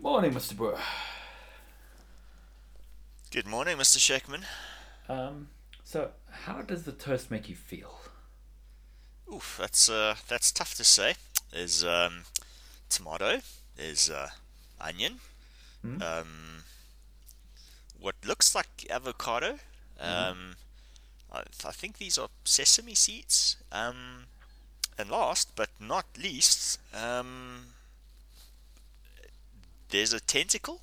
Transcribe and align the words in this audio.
Morning, 0.00 0.32
Mr. 0.32 0.54
Brewer. 0.54 0.78
Good 3.30 3.46
morning, 3.46 3.78
Mr. 3.78 3.98
Sheckman. 3.98 4.44
Um, 5.08 5.48
so, 5.84 6.10
how 6.30 6.60
does 6.60 6.84
the 6.84 6.92
toast 6.92 7.30
make 7.30 7.48
you 7.48 7.54
feel? 7.54 7.98
Oof, 9.32 9.56
that's 9.60 9.88
uh, 9.88 10.16
that's 10.28 10.52
tough 10.52 10.74
to 10.74 10.84
say. 10.84 11.14
There's 11.52 11.82
um, 11.82 12.22
tomato. 12.88 13.40
There's 13.76 14.10
uh, 14.10 14.28
onion. 14.80 15.20
Hmm? 15.82 16.02
Um, 16.02 16.62
what 17.98 18.14
looks 18.24 18.54
like 18.54 18.86
avocado. 18.90 19.58
Mm-hmm. 20.00 20.30
Um, 20.30 20.56
I, 21.32 21.38
I 21.64 21.72
think 21.72 21.98
these 21.98 22.18
are 22.18 22.28
sesame 22.44 22.94
seeds. 22.94 23.56
Um, 23.72 24.26
and 24.98 25.10
last 25.10 25.52
but 25.56 25.70
not 25.80 26.06
least, 26.18 26.78
um, 26.94 27.66
there's 29.90 30.12
a 30.12 30.20
tentacle. 30.20 30.80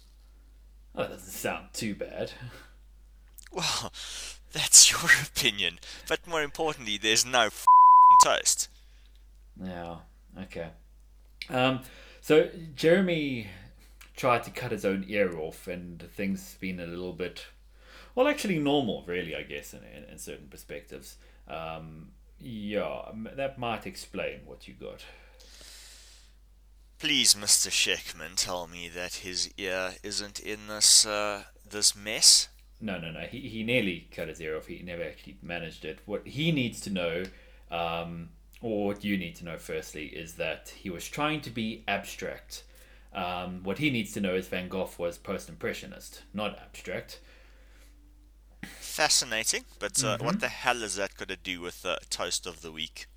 Oh, 0.96 1.04
that 1.04 1.12
doesn't 1.12 1.32
sound 1.32 1.68
too 1.74 1.96
bad. 1.96 2.32
Well, 3.56 3.94
that's 4.52 4.92
your 4.92 5.12
opinion. 5.28 5.78
But 6.10 6.26
more 6.26 6.42
importantly, 6.42 6.98
there's 6.98 7.24
no 7.24 7.50
toast. 8.24 8.68
Yeah, 9.62 9.98
okay. 10.42 10.70
Um, 11.50 11.82
so, 12.20 12.50
Jeremy 12.76 13.48
tried 14.16 14.44
to 14.44 14.52
cut 14.52 14.72
his 14.72 14.86
own 14.86 15.06
ear 15.08 15.38
off, 15.38 15.68
and 15.68 16.02
things 16.16 16.56
been 16.60 16.80
a 16.80 16.88
little 16.88 17.14
bit, 17.14 17.46
well, 18.16 18.28
actually 18.28 18.58
normal, 18.60 19.04
really, 19.06 19.36
I 19.36 19.44
guess, 19.44 19.74
in, 19.74 19.82
in, 19.84 20.04
in 20.06 20.18
certain 20.18 20.48
perspectives. 20.48 21.18
Um, 21.48 22.08
yeah, 22.40 23.12
that 23.36 23.60
might 23.60 23.86
explain 23.86 24.42
what 24.46 24.68
you 24.68 24.74
got. 24.74 25.04
Please, 27.04 27.36
Mr. 27.36 27.70
Sheckman, 27.70 28.38
tell 28.38 28.66
me 28.66 28.88
that 28.88 29.16
his 29.16 29.54
ear 29.58 29.96
isn't 30.04 30.40
in 30.40 30.68
this 30.68 31.06
uh, 31.06 31.44
this 31.70 31.98
mess. 31.98 32.48
No, 32.80 32.98
no, 32.98 33.12
no. 33.12 33.20
He, 33.30 33.42
he 33.42 33.62
nearly 33.62 34.08
cut 34.10 34.30
his 34.30 34.40
ear 34.40 34.56
off. 34.56 34.68
He 34.68 34.82
never 34.84 35.04
actually 35.04 35.36
managed 35.42 35.84
it. 35.84 36.00
What 36.06 36.26
he 36.26 36.54
needs 36.54 36.80
to 36.80 36.90
know, 36.90 37.24
um, 37.70 38.30
or 38.62 38.86
what 38.88 39.04
you 39.04 39.18
need 39.18 39.36
to 39.36 39.44
know 39.44 39.58
firstly, 39.58 40.06
is 40.06 40.36
that 40.36 40.70
he 40.78 40.90
was 40.90 41.06
trying 41.06 41.42
to 41.42 41.50
be 41.50 41.84
abstract. 41.90 42.64
Um, 43.14 43.64
what 43.64 43.80
he 43.80 43.90
needs 43.90 44.14
to 44.14 44.22
know 44.22 44.36
is 44.36 44.48
Van 44.48 44.70
Gogh 44.70 44.90
was 44.98 45.18
post 45.18 45.50
impressionist, 45.50 46.22
not 46.34 46.58
abstract. 46.58 47.20
Fascinating, 48.80 49.66
but 49.78 50.02
uh, 50.02 50.20
what 50.20 50.40
the 50.40 50.48
hell 50.48 50.82
is 50.82 50.96
that 50.96 51.18
got 51.18 51.28
to 51.28 51.36
do 51.36 51.60
with 51.60 51.82
the 51.82 51.98
toast 52.10 52.48
of 52.48 52.62
the 52.62 52.72
week? 52.72 53.08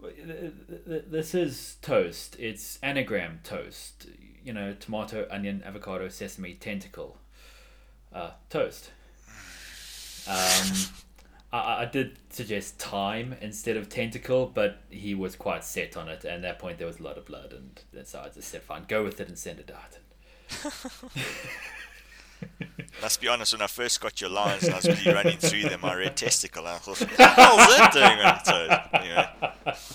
This 0.00 1.34
is 1.34 1.76
toast. 1.82 2.36
It's 2.38 2.78
anagram 2.82 3.40
toast. 3.42 4.06
You 4.44 4.52
know, 4.52 4.74
tomato, 4.74 5.26
onion, 5.30 5.62
avocado, 5.64 6.08
sesame, 6.08 6.54
tentacle. 6.54 7.18
Uh, 8.12 8.30
toast. 8.48 8.90
Um, 10.28 10.76
I, 11.52 11.82
I 11.82 11.88
did 11.90 12.18
suggest 12.30 12.78
time 12.78 13.36
instead 13.40 13.76
of 13.76 13.88
tentacle, 13.88 14.50
but 14.52 14.80
he 14.90 15.14
was 15.14 15.36
quite 15.36 15.64
set 15.64 15.96
on 15.96 16.08
it. 16.08 16.24
And 16.24 16.34
at 16.34 16.42
that 16.42 16.58
point, 16.58 16.78
there 16.78 16.86
was 16.86 17.00
a 17.00 17.02
lot 17.02 17.18
of 17.18 17.26
blood, 17.26 17.52
and 17.52 18.06
so 18.06 18.20
I 18.20 18.28
just 18.28 18.48
said, 18.48 18.62
"Fine, 18.62 18.84
go 18.88 19.04
with 19.04 19.20
it 19.20 19.28
and 19.28 19.38
send 19.38 19.60
it 19.60 19.70
out." 19.70 19.98
Let's 23.02 23.16
be 23.16 23.28
honest, 23.28 23.52
when 23.52 23.62
I 23.62 23.66
first 23.66 24.00
got 24.00 24.20
your 24.20 24.30
lines 24.30 24.64
and 24.64 24.72
I 24.72 24.76
was 24.78 24.86
busy 24.86 25.12
running 25.12 25.36
through 25.38 25.62
them, 25.68 25.84
I 25.84 25.94
read 25.94 26.16
testicle 26.16 26.66
and 26.66 26.74
I 26.74 26.78
thought, 26.78 27.00
what 27.00 27.16
the 27.16 27.24
hell's 27.26 27.76
that 27.76 27.92
doing 27.92 28.20
on 28.20 28.40
the 28.44 29.66
toast? 29.72 29.90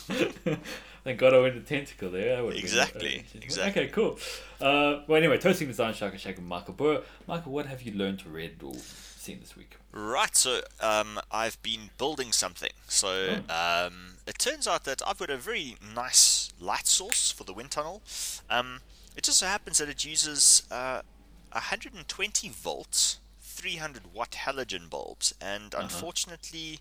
Anyway, 0.45 0.59
Thank 1.03 1.17
God 1.17 1.33
I 1.33 1.39
went 1.39 1.55
to 1.55 1.61
tentacle 1.61 2.11
there. 2.11 2.44
Been- 2.44 2.55
Exactly, 2.57 3.25
uh, 3.35 3.39
exactly. 3.41 3.83
Okay, 3.83 3.91
cool. 3.91 4.19
Uh, 4.59 5.02
well, 5.07 5.17
anyway, 5.17 5.39
toasting 5.39 5.67
design, 5.67 5.95
Shaka 5.95 6.17
Shaka, 6.19 6.41
Michael 6.41 6.75
Burr. 6.75 7.02
Michael, 7.27 7.52
what 7.52 7.66
have 7.66 7.81
you 7.81 7.91
learned, 7.94 8.19
to 8.19 8.29
read, 8.29 8.61
or 8.61 8.75
seen 8.75 9.39
this 9.39 9.57
week? 9.57 9.77
Right, 9.91 10.35
so 10.35 10.61
um, 10.79 11.19
I've 11.31 11.59
been 11.63 11.89
building 11.97 12.31
something. 12.31 12.69
So 12.88 13.39
um, 13.50 14.18
it 14.28 14.38
turns 14.38 14.68
out 14.68 14.83
that 14.83 15.01
I've 15.07 15.18
got 15.18 15.31
a 15.31 15.38
very 15.38 15.75
nice 15.95 16.53
light 16.59 16.85
source 16.85 17.31
for 17.31 17.45
the 17.45 17.53
wind 17.53 17.72
tunnel. 17.72 18.03
Um, 18.47 18.81
it 19.18 19.23
just 19.23 19.39
so 19.39 19.47
happens 19.47 19.79
that 19.79 19.89
it 19.89 20.06
uses 20.06 20.63
uh, 20.69 21.01
120 21.51 22.50
volts, 22.50 23.19
300 23.41 24.13
watt 24.13 24.31
halogen 24.31 24.89
bulbs, 24.89 25.34
and 25.41 25.73
unfortunately, 25.73 26.79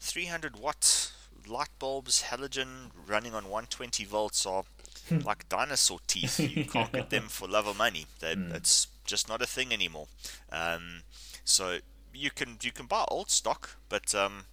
300 0.00 0.58
watt 0.58 1.12
light 1.46 1.70
bulbs, 1.78 2.22
halogen 2.24 2.90
running 3.06 3.34
on 3.34 3.44
120 3.44 4.04
volts 4.04 4.46
are 4.46 4.64
like 5.24 5.48
dinosaur 5.48 5.98
teeth. 6.06 6.38
You 6.38 6.64
can't 6.72 6.92
get 6.92 7.10
them 7.10 7.24
for 7.28 7.48
love 7.48 7.66
or 7.66 7.74
money. 7.74 8.06
They, 8.20 8.32
It's 8.32 8.88
just 9.04 9.28
not 9.28 9.42
a 9.42 9.46
thing 9.46 9.72
anymore. 9.72 10.06
Um, 10.50 11.02
so 11.44 11.78
you 12.14 12.30
can 12.30 12.58
you 12.62 12.72
can 12.72 12.86
buy 12.86 13.04
old 13.08 13.30
stock, 13.30 13.76
but 13.88 14.14
um, 14.14 14.44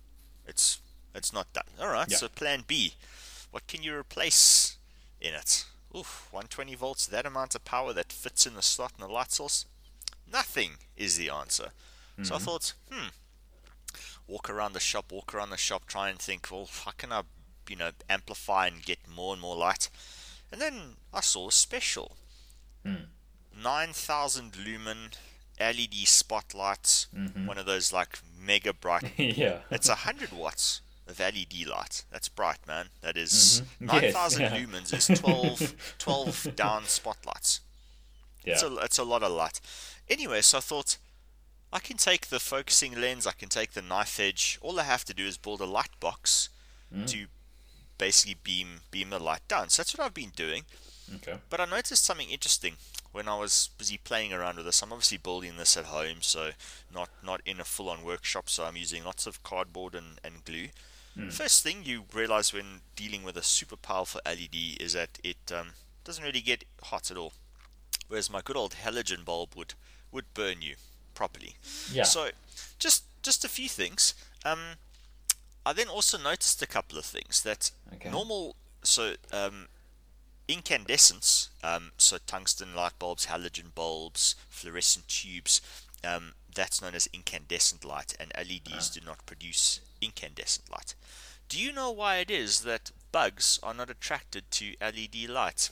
it's 0.47 0.79
it's 1.13 1.33
not 1.33 1.51
done. 1.53 1.65
All 1.79 1.89
right. 1.89 2.07
Yeah. 2.09 2.17
So 2.17 2.27
plan 2.29 2.63
B, 2.67 2.93
what 3.51 3.67
can 3.67 3.83
you 3.83 3.95
replace 3.95 4.77
in 5.21 5.33
it? 5.33 5.65
Oof, 5.95 6.27
120 6.31 6.75
volts, 6.75 7.07
that 7.07 7.25
amount 7.25 7.55
of 7.55 7.65
power 7.65 7.93
that 7.93 8.11
fits 8.11 8.45
in 8.45 8.53
the 8.53 8.61
slot 8.61 8.93
in 8.97 9.05
the 9.05 9.11
light 9.11 9.31
source. 9.31 9.65
Nothing 10.31 10.71
is 10.95 11.17
the 11.17 11.29
answer. 11.29 11.69
So 12.21 12.35
I 12.35 12.37
mm-hmm. 12.37 12.45
thought, 12.45 12.73
hmm, 12.91 13.07
walk 14.27 14.49
around 14.49 14.73
the 14.73 14.79
shop, 14.79 15.11
walk 15.11 15.33
around 15.33 15.49
the 15.49 15.57
shop, 15.57 15.85
try 15.87 16.09
and 16.09 16.19
think, 16.19 16.49
well, 16.51 16.69
how 16.85 16.91
can 16.91 17.11
I, 17.11 17.23
you 17.67 17.75
know, 17.75 17.91
amplify 18.09 18.67
and 18.67 18.83
get 18.83 18.99
more 19.07 19.33
and 19.33 19.41
more 19.41 19.55
light? 19.55 19.89
And 20.51 20.61
then 20.61 20.97
I 21.13 21.21
saw 21.21 21.47
a 21.47 21.51
special. 21.51 22.17
Hmm. 22.85 23.05
9,000 23.61 24.57
lumen 24.57 24.97
LED 25.59 26.07
spotlights, 26.07 27.07
mm-hmm. 27.15 27.45
one 27.45 27.57
of 27.57 27.65
those 27.65 27.91
like 27.91 28.19
mega 28.39 28.73
bright. 28.73 29.11
yeah. 29.17 29.59
it's 29.71 29.89
100 29.89 30.31
watts 30.31 30.81
of 31.09 31.19
LED 31.19 31.65
light. 31.67 32.05
That's 32.11 32.29
bright, 32.29 32.65
man. 32.67 32.89
That 33.01 33.17
is 33.17 33.61
Mhm. 33.81 34.01
Yes, 34.01 34.13
9,000 34.13 34.41
yeah. 34.41 34.49
lumens 34.57 34.93
is 34.93 35.19
12, 35.19 35.75
12 35.97 36.55
down 36.55 36.85
spotlights. 36.87 37.61
Yeah. 38.45 38.53
It's 38.53 38.63
a, 38.63 38.75
it's 38.77 38.97
a 38.97 39.03
lot 39.03 39.23
of 39.23 39.31
light. 39.31 39.59
Anyway, 40.09 40.41
so 40.41 40.57
I 40.57 40.61
thought 40.61 40.97
I 41.71 41.79
can 41.79 41.97
take 41.97 42.27
the 42.27 42.39
focusing 42.39 42.99
lens, 42.99 43.27
I 43.27 43.31
can 43.33 43.49
take 43.49 43.71
the 43.73 43.81
knife 43.81 44.19
edge. 44.19 44.57
All 44.61 44.79
I 44.79 44.83
have 44.83 45.05
to 45.05 45.13
do 45.13 45.25
is 45.27 45.37
build 45.37 45.61
a 45.61 45.65
light 45.65 45.99
box 45.99 46.49
Mm. 46.93 47.07
to 47.11 47.27
basically 47.99 48.33
beam 48.41 48.81
beam 48.89 49.11
the 49.11 49.19
light 49.19 49.47
down. 49.47 49.69
So 49.69 49.81
that's 49.83 49.95
what 49.95 50.03
I've 50.05 50.13
been 50.13 50.31
doing. 50.35 50.65
okay. 51.17 51.39
But 51.49 51.59
I 51.59 51.65
noticed 51.65 52.03
something 52.05 52.29
interesting 52.29 52.77
when 53.11 53.27
I 53.27 53.35
was 53.37 53.69
busy 53.77 53.97
playing 53.97 54.33
around 54.33 54.55
with 54.57 54.65
this. 54.65 54.81
I'm 54.81 54.91
obviously 54.91 55.17
building 55.19 55.57
this 55.57 55.77
at 55.77 55.85
home, 55.85 56.21
so 56.21 56.51
not 56.91 57.09
not 57.21 57.41
in 57.45 57.59
a 57.59 57.63
full-on 57.63 58.03
workshop. 58.03 58.49
So 58.49 58.63
I'm 58.65 58.75
using 58.77 59.03
lots 59.03 59.27
of 59.27 59.43
cardboard 59.43 59.93
and, 59.93 60.19
and 60.23 60.43
glue. 60.45 60.69
First 61.27 61.63
thing 61.63 61.83
you 61.83 62.05
realize 62.13 62.53
when 62.53 62.81
dealing 62.95 63.23
with 63.23 63.37
a 63.37 63.43
super 63.43 63.75
powerful 63.75 64.21
LED 64.25 64.77
is 64.79 64.93
that 64.93 65.19
it 65.23 65.51
um, 65.53 65.69
doesn't 66.03 66.23
really 66.23 66.41
get 66.41 66.63
hot 66.83 67.11
at 67.11 67.17
all, 67.17 67.33
whereas 68.07 68.29
my 68.29 68.41
good 68.41 68.57
old 68.57 68.75
halogen 68.83 69.23
bulb 69.25 69.55
would 69.55 69.73
would 70.11 70.33
burn 70.33 70.61
you 70.61 70.75
properly. 71.13 71.55
Yeah. 71.91 72.03
So 72.03 72.29
just 72.79 73.03
just 73.21 73.45
a 73.45 73.49
few 73.49 73.69
things. 73.69 74.13
Um, 74.45 74.59
I 75.65 75.73
then 75.73 75.87
also 75.87 76.17
noticed 76.17 76.61
a 76.61 76.67
couple 76.67 76.97
of 76.97 77.05
things 77.05 77.41
that 77.43 77.71
Okay. 77.93 78.09
normal 78.09 78.55
so 78.83 79.15
um, 79.31 79.67
incandescence, 80.47 81.49
um, 81.63 81.91
so 81.97 82.17
tungsten 82.25 82.73
light 82.75 82.97
bulbs, 82.97 83.27
halogen 83.27 83.73
bulbs, 83.75 84.35
fluorescent 84.49 85.07
tubes, 85.07 85.61
um, 86.03 86.33
that's 86.53 86.81
known 86.81 86.95
as 86.95 87.07
incandescent 87.13 87.85
light, 87.85 88.15
and 88.19 88.31
LEDs 88.35 88.89
do 88.89 89.01
not 89.05 89.25
produce 89.25 89.81
incandescent 90.01 90.69
light. 90.71 90.95
Do 91.47 91.59
you 91.61 91.71
know 91.73 91.91
why 91.91 92.17
it 92.17 92.29
is 92.31 92.61
that 92.61 92.91
bugs 93.11 93.59
are 93.63 93.73
not 93.73 93.89
attracted 93.89 94.51
to 94.51 94.75
LED 94.81 95.29
light? 95.29 95.71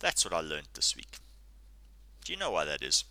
That's 0.00 0.24
what 0.24 0.34
I 0.34 0.40
learned 0.40 0.68
this 0.74 0.96
week. 0.96 1.18
Do 2.24 2.32
you 2.32 2.38
know 2.38 2.50
why 2.50 2.64
that 2.64 2.82
is? 2.82 3.04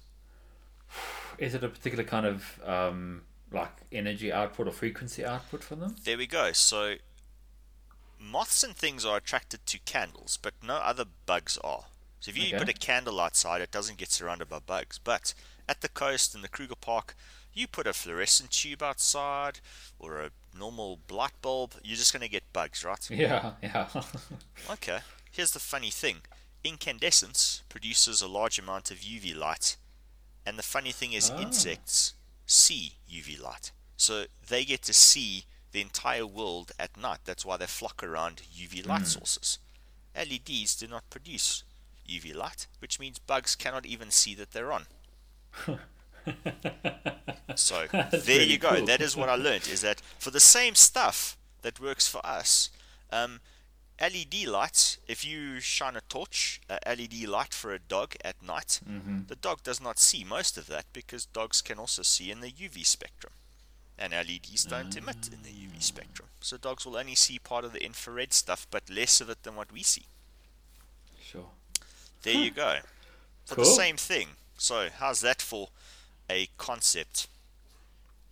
Is 1.37 1.53
it 1.55 1.63
a 1.63 1.69
particular 1.69 2.03
kind 2.03 2.25
of 2.25 2.59
um, 2.65 3.23
like 3.51 3.71
energy 3.91 4.31
output 4.31 4.67
or 4.67 4.71
frequency 4.71 5.25
output 5.25 5.63
for 5.63 5.75
them? 5.75 5.95
There 6.03 6.17
we 6.17 6.27
go. 6.27 6.51
So, 6.51 6.95
moths 8.19 8.63
and 8.63 8.75
things 8.75 9.05
are 9.05 9.17
attracted 9.17 9.65
to 9.65 9.79
candles, 9.79 10.37
but 10.41 10.53
no 10.63 10.75
other 10.75 11.05
bugs 11.25 11.57
are. 11.63 11.85
So, 12.19 12.29
if 12.29 12.37
you 12.37 12.43
Okay. 12.45 12.57
put 12.57 12.69
a 12.69 12.73
candle 12.73 13.19
outside, 13.19 13.61
it 13.61 13.71
doesn't 13.71 13.97
get 13.97 14.11
surrounded 14.11 14.47
by 14.49 14.59
bugs. 14.59 14.99
But 14.99 15.33
at 15.67 15.81
the 15.81 15.89
coast 15.89 16.35
in 16.35 16.41
the 16.41 16.47
Kruger 16.49 16.75
Park, 16.75 17.15
you 17.53 17.67
put 17.67 17.87
a 17.87 17.93
fluorescent 17.93 18.51
tube 18.51 18.81
outside 18.83 19.59
or 19.99 20.19
a 20.21 20.31
normal 20.57 20.99
light 21.09 21.31
bulb, 21.41 21.73
you're 21.83 21.97
just 21.97 22.13
going 22.13 22.21
to 22.23 22.29
get 22.29 22.43
bugs, 22.53 22.83
right? 22.83 23.05
Yeah, 23.11 23.53
yeah. 23.61 23.87
Okay. 24.69 24.99
Here's 25.31 25.51
the 25.51 25.59
funny 25.59 25.89
thing 25.91 26.17
incandescence 26.63 27.63
produces 27.69 28.21
a 28.21 28.27
large 28.27 28.59
amount 28.59 28.91
of 28.91 28.97
UV 28.99 29.35
light, 29.35 29.77
and 30.45 30.57
the 30.57 30.63
funny 30.63 30.91
thing 30.91 31.13
is, 31.13 31.29
Ah. 31.31 31.39
insects 31.41 32.13
see 32.45 32.95
UV 33.09 33.39
light. 33.39 33.71
So 33.97 34.25
they 34.47 34.65
get 34.65 34.81
to 34.83 34.93
see 34.93 35.45
the 35.71 35.81
entire 35.81 36.25
world 36.27 36.71
at 36.79 36.97
night. 36.97 37.19
That's 37.25 37.45
why 37.45 37.57
they 37.57 37.67
flock 37.67 38.03
around 38.03 38.41
UV 38.53 38.85
light 38.85 39.07
sources. 39.07 39.57
LEDs 40.15 40.75
do 40.75 40.87
not 40.87 41.09
produce 41.09 41.63
UV 42.07 42.33
light, 42.35 42.67
which 42.79 42.99
means 42.99 43.19
bugs 43.19 43.55
cannot 43.55 43.85
even 43.85 44.11
see 44.11 44.35
that 44.35 44.51
they're 44.51 44.71
on. 44.73 44.87
so 47.55 47.85
there 48.11 48.41
you 48.41 48.57
go. 48.57 48.75
cool. 48.75 48.85
That 48.85 49.01
is 49.01 49.15
what 49.15 49.29
I 49.29 49.35
learned. 49.35 49.67
Is 49.67 49.81
that 49.81 50.01
for 50.19 50.31
the 50.31 50.39
same 50.39 50.75
stuff 50.75 51.37
that 51.61 51.79
works 51.79 52.07
for 52.07 52.25
us, 52.25 52.69
um, 53.11 53.39
LED 54.01 54.47
lights. 54.47 54.97
If 55.07 55.23
you 55.25 55.59
shine 55.59 55.95
a 55.95 56.01
torch, 56.09 56.59
a 56.69 56.79
LED 56.89 57.27
light 57.27 57.53
for 57.53 57.73
a 57.73 57.79
dog 57.79 58.15
at 58.25 58.41
night, 58.41 58.79
Mm-hmm. 58.89 59.19
the 59.27 59.35
dog 59.35 59.61
does 59.63 59.79
not 59.81 59.99
see 59.99 60.23
most 60.23 60.57
of 60.57 60.67
that 60.67 60.85
because 60.93 61.25
dogs 61.25 61.61
can 61.61 61.77
also 61.77 62.01
see 62.01 62.31
in 62.31 62.39
the 62.41 62.49
UV 62.51 62.85
spectrum, 62.85 63.33
and 63.99 64.11
LEDs 64.13 64.63
don't 64.65 64.95
emit 64.97 65.29
in 65.31 65.43
the 65.43 65.49
UV 65.49 65.83
spectrum. 65.83 66.29
So 66.39 66.57
dogs 66.57 66.85
will 66.85 66.97
only 66.97 67.13
see 67.15 67.37
part 67.37 67.63
of 67.63 67.73
the 67.73 67.83
infrared 67.85 68.33
stuff, 68.33 68.65
but 68.71 68.89
less 68.89 69.21
of 69.21 69.29
it 69.29 69.43
than 69.43 69.55
what 69.55 69.71
we 69.71 69.83
see. 69.83 70.05
Sure. 71.21 71.49
There 72.23 72.33
you 72.33 72.51
go. 72.51 72.77
For 73.45 73.55
Cool. 73.55 73.65
the 73.65 73.69
same 73.69 73.97
thing. 73.97 74.29
So 74.57 74.89
how's 74.97 75.21
that 75.21 75.41
for 75.41 75.69
a 76.31 76.49
concept? 76.57 77.27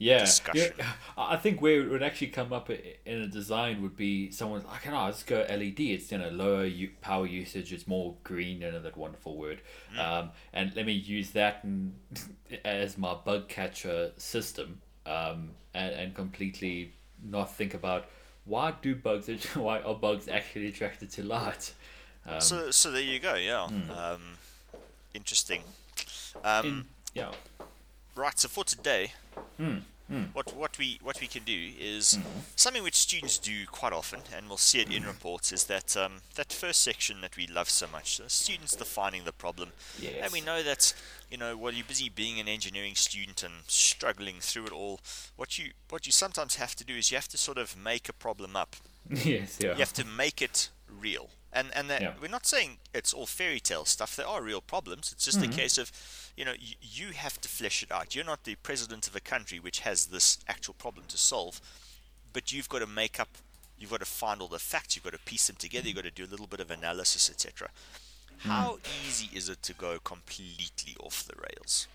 Yeah. 0.01 0.19
discussion. 0.19 0.73
yeah. 0.77 0.91
I 1.17 1.35
think 1.35 1.61
where 1.61 1.81
it 1.81 1.89
would 1.89 2.01
actually 2.01 2.27
come 2.27 2.53
up 2.53 2.69
in 2.69 3.17
a 3.21 3.27
design 3.27 3.81
would 3.81 3.97
be 3.97 4.31
someone 4.31 4.63
like, 4.65 4.87
"Oh, 4.87 5.05
let's 5.05 5.23
go 5.23 5.45
LED. 5.49 5.79
It's 5.81 6.09
you 6.11 6.17
know 6.17 6.29
lower 6.29 6.63
u- 6.63 6.91
power 7.01 7.27
usage. 7.27 7.73
It's 7.73 7.85
more 7.85 8.15
green. 8.23 8.61
You 8.61 8.71
know 8.71 8.79
that 8.79 8.95
wonderful 8.95 9.35
word. 9.35 9.61
Mm. 9.93 9.99
Um, 9.99 10.31
and 10.53 10.73
let 10.75 10.85
me 10.85 10.93
use 10.93 11.31
that 11.31 11.63
and, 11.65 11.93
as 12.65 12.97
my 12.97 13.13
bug 13.13 13.49
catcher 13.49 14.11
system. 14.17 14.79
Um, 15.05 15.51
and, 15.73 15.93
and 15.93 16.15
completely 16.15 16.93
not 17.23 17.53
think 17.55 17.73
about 17.73 18.05
why 18.45 18.73
do 18.81 18.95
bugs 18.95 19.27
why 19.55 19.79
are 19.81 19.95
bugs 19.95 20.27
actually 20.27 20.67
attracted 20.67 21.11
to 21.11 21.23
light. 21.23 21.73
Um, 22.25 22.39
So 22.39 22.71
so 22.71 22.91
there 22.91 23.01
you 23.01 23.19
go. 23.19 23.35
Yeah. 23.35 23.63
Um, 23.63 24.37
interesting. 25.13 25.63
Um, 26.43 26.65
in, 26.65 26.85
yeah. 27.13 27.31
Right. 28.19 28.37
So 28.37 28.49
for 28.49 28.63
today, 28.65 29.13
Hmm, 30.09 30.23
what 30.33 30.55
what 30.55 30.77
we 30.79 30.99
what 31.03 31.21
we 31.21 31.27
can 31.27 31.43
do 31.43 31.69
is 31.79 32.17
something 32.55 32.81
which 32.81 32.95
students 32.95 33.37
do 33.37 33.67
quite 33.67 33.93
often, 33.93 34.21
and 34.35 34.47
we'll 34.47 34.57
see 34.57 34.79
it 34.79 34.91
in 34.91 35.03
reports, 35.03 35.51
is 35.51 35.65
that 35.65 35.95
um, 35.95 36.13
that 36.33 36.51
first 36.51 36.81
section 36.81 37.21
that 37.21 37.37
we 37.37 37.45
love 37.45 37.69
so 37.69 37.85
much, 37.91 38.17
the 38.17 38.27
students 38.27 38.75
defining 38.75 39.25
the 39.25 39.31
problem, 39.31 39.69
yes. 39.99 40.15
and 40.23 40.33
we 40.33 40.41
know 40.41 40.63
that 40.63 40.95
you 41.29 41.37
know 41.37 41.55
while 41.55 41.71
you're 41.71 41.85
busy 41.85 42.09
being 42.09 42.39
an 42.39 42.47
engineering 42.47 42.95
student 42.95 43.43
and 43.43 43.53
struggling 43.67 44.37
through 44.39 44.65
it 44.65 44.71
all, 44.71 44.99
what 45.35 45.59
you 45.59 45.71
what 45.89 46.07
you 46.07 46.11
sometimes 46.11 46.55
have 46.55 46.75
to 46.75 46.83
do 46.83 46.95
is 46.95 47.11
you 47.11 47.17
have 47.17 47.27
to 47.27 47.37
sort 47.37 47.59
of 47.59 47.77
make 47.77 48.09
a 48.09 48.13
problem 48.13 48.55
up 48.55 48.77
yes. 49.09 49.59
Yeah. 49.61 49.73
you 49.73 49.79
have 49.79 49.93
to 49.93 50.05
make 50.05 50.41
it 50.41 50.69
real. 50.89 51.29
And 51.51 51.73
and 51.73 51.89
that 51.89 52.01
Yeah. 52.01 52.13
we're 52.21 52.27
not 52.27 52.45
saying 52.45 52.77
it's 52.93 53.13
all 53.13 53.25
fairy 53.25 53.59
tale 53.59 53.85
stuff. 53.85 54.15
There 54.15 54.27
are 54.27 54.41
real 54.41 54.61
problems. 54.61 55.11
It's 55.11 55.25
just 55.25 55.39
a 55.39 55.41
mm-hmm. 55.41 55.51
case 55.51 55.77
of, 55.77 55.91
you 56.35 56.45
know, 56.45 56.53
you, 56.59 56.75
you 56.81 57.07
have 57.13 57.41
to 57.41 57.49
flesh 57.49 57.81
it 57.81 57.91
out. 57.91 58.13
You're 58.15 58.25
not 58.25 58.43
the 58.43 58.55
president 58.55 59.07
of 59.07 59.15
a 59.15 59.19
country 59.19 59.59
which 59.59 59.79
has 59.79 60.07
this 60.07 60.37
actual 60.47 60.75
problem 60.75 61.05
to 61.07 61.17
solve, 61.17 61.59
but 62.33 62.51
you've 62.51 62.69
got 62.69 62.79
to 62.79 62.87
make 62.87 63.19
up. 63.19 63.29
You've 63.77 63.91
got 63.91 64.01
to 64.01 64.05
find 64.05 64.41
all 64.41 64.47
the 64.49 64.59
facts. 64.59 64.95
You've 64.95 65.05
got 65.05 65.13
to 65.13 65.19
piece 65.19 65.47
them 65.47 65.55
together. 65.55 65.87
You've 65.87 65.95
got 65.95 66.03
to 66.03 66.11
do 66.11 66.25
a 66.25 66.31
little 66.31 66.47
bit 66.47 66.59
of 66.59 66.69
analysis, 66.69 67.29
etc. 67.29 67.69
Hmm. 68.39 68.49
How 68.49 68.79
easy 69.05 69.29
is 69.35 69.49
it 69.49 69.63
to 69.63 69.73
go 69.73 69.99
completely 69.99 70.95
off 70.99 71.23
the 71.23 71.35
rails? 71.35 71.87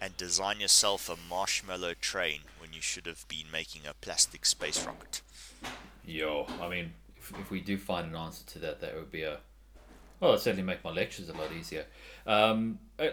And 0.00 0.16
design 0.16 0.60
yourself 0.60 1.10
a 1.10 1.16
marshmallow 1.28 1.94
train 2.00 2.40
when 2.58 2.72
you 2.72 2.80
should 2.80 3.06
have 3.06 3.28
been 3.28 3.50
making 3.52 3.82
a 3.86 3.92
plastic 3.92 4.46
space 4.46 4.84
rocket. 4.86 5.20
Yo, 6.06 6.46
I 6.60 6.68
mean, 6.68 6.94
if, 7.30 7.38
if 7.40 7.50
we 7.50 7.60
do 7.60 7.78
find 7.78 8.08
an 8.08 8.16
answer 8.16 8.44
to 8.46 8.58
that, 8.60 8.80
that 8.80 8.94
would 8.94 9.10
be 9.10 9.22
a. 9.22 9.38
Well, 10.20 10.32
it'd 10.32 10.42
certainly 10.42 10.64
make 10.64 10.84
my 10.84 10.90
lectures 10.90 11.30
a 11.30 11.32
lot 11.32 11.50
easier. 11.52 11.86
Um, 12.26 12.78
uh, 12.98 13.06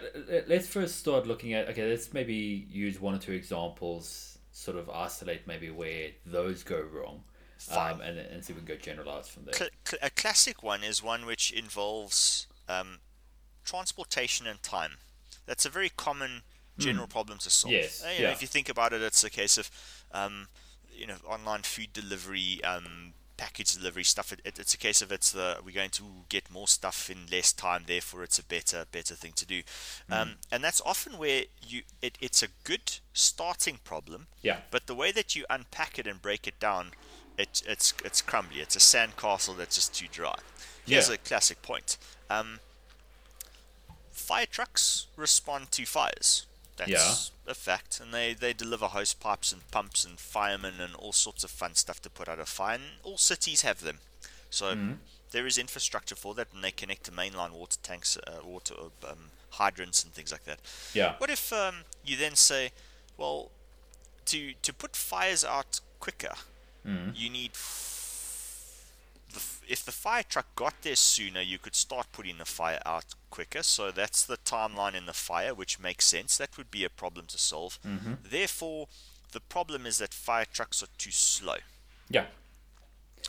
let's 0.46 0.66
first 0.68 0.96
start 0.96 1.26
looking 1.26 1.54
at. 1.54 1.68
Okay, 1.70 1.88
let's 1.88 2.12
maybe 2.12 2.66
use 2.70 3.00
one 3.00 3.14
or 3.14 3.18
two 3.18 3.32
examples, 3.32 4.38
sort 4.52 4.76
of 4.76 4.90
isolate 4.90 5.46
maybe 5.46 5.70
where 5.70 6.10
those 6.26 6.62
go 6.62 6.80
wrong, 6.80 7.22
um, 7.70 8.00
and, 8.02 8.18
and 8.18 8.44
see 8.44 8.52
if 8.52 8.60
we 8.60 8.66
can 8.66 8.76
go 8.76 8.80
generalize 8.80 9.26
from 9.28 9.44
there. 9.46 9.54
Cl- 9.54 9.70
cl- 9.86 10.00
a 10.02 10.10
classic 10.10 10.62
one 10.62 10.84
is 10.84 11.02
one 11.02 11.24
which 11.24 11.50
involves 11.50 12.46
um, 12.68 12.98
transportation 13.64 14.46
and 14.46 14.62
time. 14.62 14.98
That's 15.46 15.64
a 15.64 15.70
very 15.70 15.88
common 15.88 16.42
general 16.76 17.06
problem 17.08 17.38
to 17.38 17.50
solve. 17.50 17.72
Hmm. 17.72 17.80
Yes, 17.80 18.04
Uh, 18.04 18.10
you 18.10 18.22
know, 18.22 18.28
yeah. 18.28 18.32
if 18.32 18.42
you 18.42 18.48
think 18.48 18.68
about 18.68 18.92
it, 18.92 19.02
it's 19.02 19.24
a 19.24 19.30
case 19.30 19.56
of 19.58 19.70
um, 20.12 20.48
you 20.92 21.06
know 21.06 21.16
online 21.26 21.62
food 21.62 21.92
delivery, 21.92 22.62
um, 22.64 23.14
package 23.38 23.74
delivery 23.74 24.04
stuff. 24.04 24.32
It, 24.32 24.40
it, 24.44 24.58
it's 24.58 24.74
a 24.74 24.78
case 24.78 25.00
of 25.00 25.10
it's 25.10 25.32
the 25.32 25.56
we're 25.64 25.74
going 25.74 25.88
to 25.90 26.02
get 26.28 26.50
more 26.50 26.68
stuff 26.68 27.08
in 27.08 27.18
less 27.32 27.52
time, 27.54 27.84
therefore 27.86 28.22
it's 28.24 28.38
a 28.38 28.44
better 28.44 28.84
better 28.92 29.14
thing 29.14 29.32
to 29.36 29.46
do. 29.46 29.62
Hmm. 30.08 30.12
Um, 30.12 30.30
and 30.52 30.62
that's 30.62 30.82
often 30.84 31.16
where 31.16 31.44
you 31.66 31.82
it, 32.02 32.18
it's 32.20 32.42
a 32.42 32.48
good 32.64 32.98
starting 33.14 33.78
problem. 33.84 34.26
Yeah. 34.42 34.58
But 34.70 34.86
the 34.86 34.94
way 34.94 35.12
that 35.12 35.34
you 35.34 35.46
unpack 35.48 35.98
it 35.98 36.06
and 36.06 36.20
break 36.20 36.46
it 36.46 36.60
down, 36.60 36.90
it, 37.38 37.62
it's 37.66 37.94
it's 38.04 38.20
crumbly. 38.20 38.60
It's 38.60 38.76
a 38.76 38.80
sandcastle 38.80 39.56
that's 39.56 39.76
just 39.76 39.94
too 39.94 40.08
dry. 40.10 40.36
Here's 40.84 41.08
Yeah. 41.08 41.14
a 41.14 41.18
classic 41.18 41.62
point. 41.62 41.96
Um, 42.28 42.58
fire 44.10 44.46
trucks 44.46 45.06
respond 45.16 45.70
to 45.72 45.86
fires. 45.86 46.44
That's 46.86 47.30
a 47.46 47.54
fact, 47.54 48.00
and 48.00 48.12
they, 48.12 48.34
they 48.34 48.52
deliver 48.52 48.86
hose 48.86 49.14
pipes 49.14 49.52
and 49.52 49.68
pumps 49.70 50.04
and 50.04 50.18
firemen 50.18 50.74
and 50.80 50.94
all 50.94 51.12
sorts 51.12 51.44
of 51.44 51.50
fun 51.50 51.74
stuff 51.74 52.00
to 52.02 52.10
put 52.10 52.28
out 52.28 52.38
a 52.38 52.44
fire. 52.46 52.74
And 52.74 52.82
all 53.02 53.18
cities 53.18 53.62
have 53.62 53.80
them, 53.80 53.98
so 54.50 54.76
there 55.30 55.46
is 55.46 55.58
infrastructure 55.58 56.14
for 56.14 56.34
that, 56.34 56.48
and 56.54 56.62
they 56.62 56.70
connect 56.70 57.04
to 57.04 57.10
mainline 57.12 57.52
water 57.52 57.78
tanks, 57.82 58.16
uh, 58.16 58.44
water 58.44 58.74
um, 59.08 59.30
hydrants, 59.50 60.04
and 60.04 60.12
things 60.12 60.32
like 60.32 60.44
that. 60.44 60.60
Yeah. 60.94 61.14
What 61.18 61.30
if 61.30 61.52
um, 61.52 61.84
you 62.04 62.16
then 62.16 62.34
say, 62.34 62.70
well, 63.16 63.50
to 64.26 64.52
to 64.62 64.72
put 64.72 64.96
fires 64.96 65.44
out 65.44 65.80
quicker, 66.00 66.34
you 67.14 67.30
need. 67.30 67.52
The, 69.38 69.72
if 69.72 69.84
the 69.84 69.92
fire 69.92 70.22
truck 70.22 70.46
got 70.56 70.82
there 70.82 70.96
sooner, 70.96 71.40
you 71.40 71.58
could 71.58 71.74
start 71.74 72.06
putting 72.12 72.38
the 72.38 72.44
fire 72.44 72.80
out 72.84 73.14
quicker. 73.30 73.62
So 73.62 73.90
that's 73.90 74.24
the 74.24 74.36
timeline 74.38 74.94
in 74.94 75.06
the 75.06 75.12
fire, 75.12 75.54
which 75.54 75.78
makes 75.80 76.06
sense. 76.06 76.36
That 76.38 76.56
would 76.56 76.70
be 76.70 76.84
a 76.84 76.90
problem 76.90 77.26
to 77.26 77.38
solve. 77.38 77.78
Mm-hmm. 77.86 78.14
Therefore, 78.28 78.88
the 79.32 79.40
problem 79.40 79.86
is 79.86 79.98
that 79.98 80.14
fire 80.14 80.46
trucks 80.50 80.82
are 80.82 80.88
too 80.96 81.10
slow. 81.10 81.56
Yeah. 82.08 82.26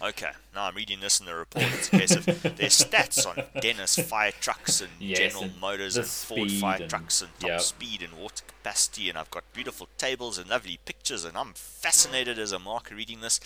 Okay, 0.01 0.31
now 0.55 0.63
I'm 0.63 0.75
reading 0.75 1.01
this 1.01 1.19
in 1.19 1.25
the 1.25 1.35
report. 1.35 1.65
It's 1.73 1.87
a 1.87 1.91
case 1.91 2.15
of 2.15 2.25
there's 2.25 2.79
stats 2.79 3.25
on 3.25 3.43
Dennis 3.61 3.97
fire 3.97 4.31
trucks 4.31 4.79
and 4.79 4.89
Yes, 4.97 5.17
General 5.17 5.43
and 5.43 5.59
Motors 5.59 5.97
and 5.97 6.05
Ford 6.05 6.51
fire 6.51 6.81
and- 6.81 6.89
trucks 6.89 7.21
and 7.21 7.31
top 7.39 7.49
yep. 7.49 7.61
speed 7.61 8.01
and 8.01 8.13
water 8.13 8.43
capacity, 8.47 9.09
and 9.09 9.17
I've 9.17 9.31
got 9.31 9.51
beautiful 9.51 9.89
tables 9.97 10.37
and 10.37 10.49
lovely 10.49 10.79
pictures, 10.85 11.25
and 11.25 11.37
I'm 11.37 11.53
fascinated 11.53 12.39
as 12.39 12.51
a 12.51 12.59
marker 12.59 12.95
reading 12.95 13.19
this. 13.19 13.39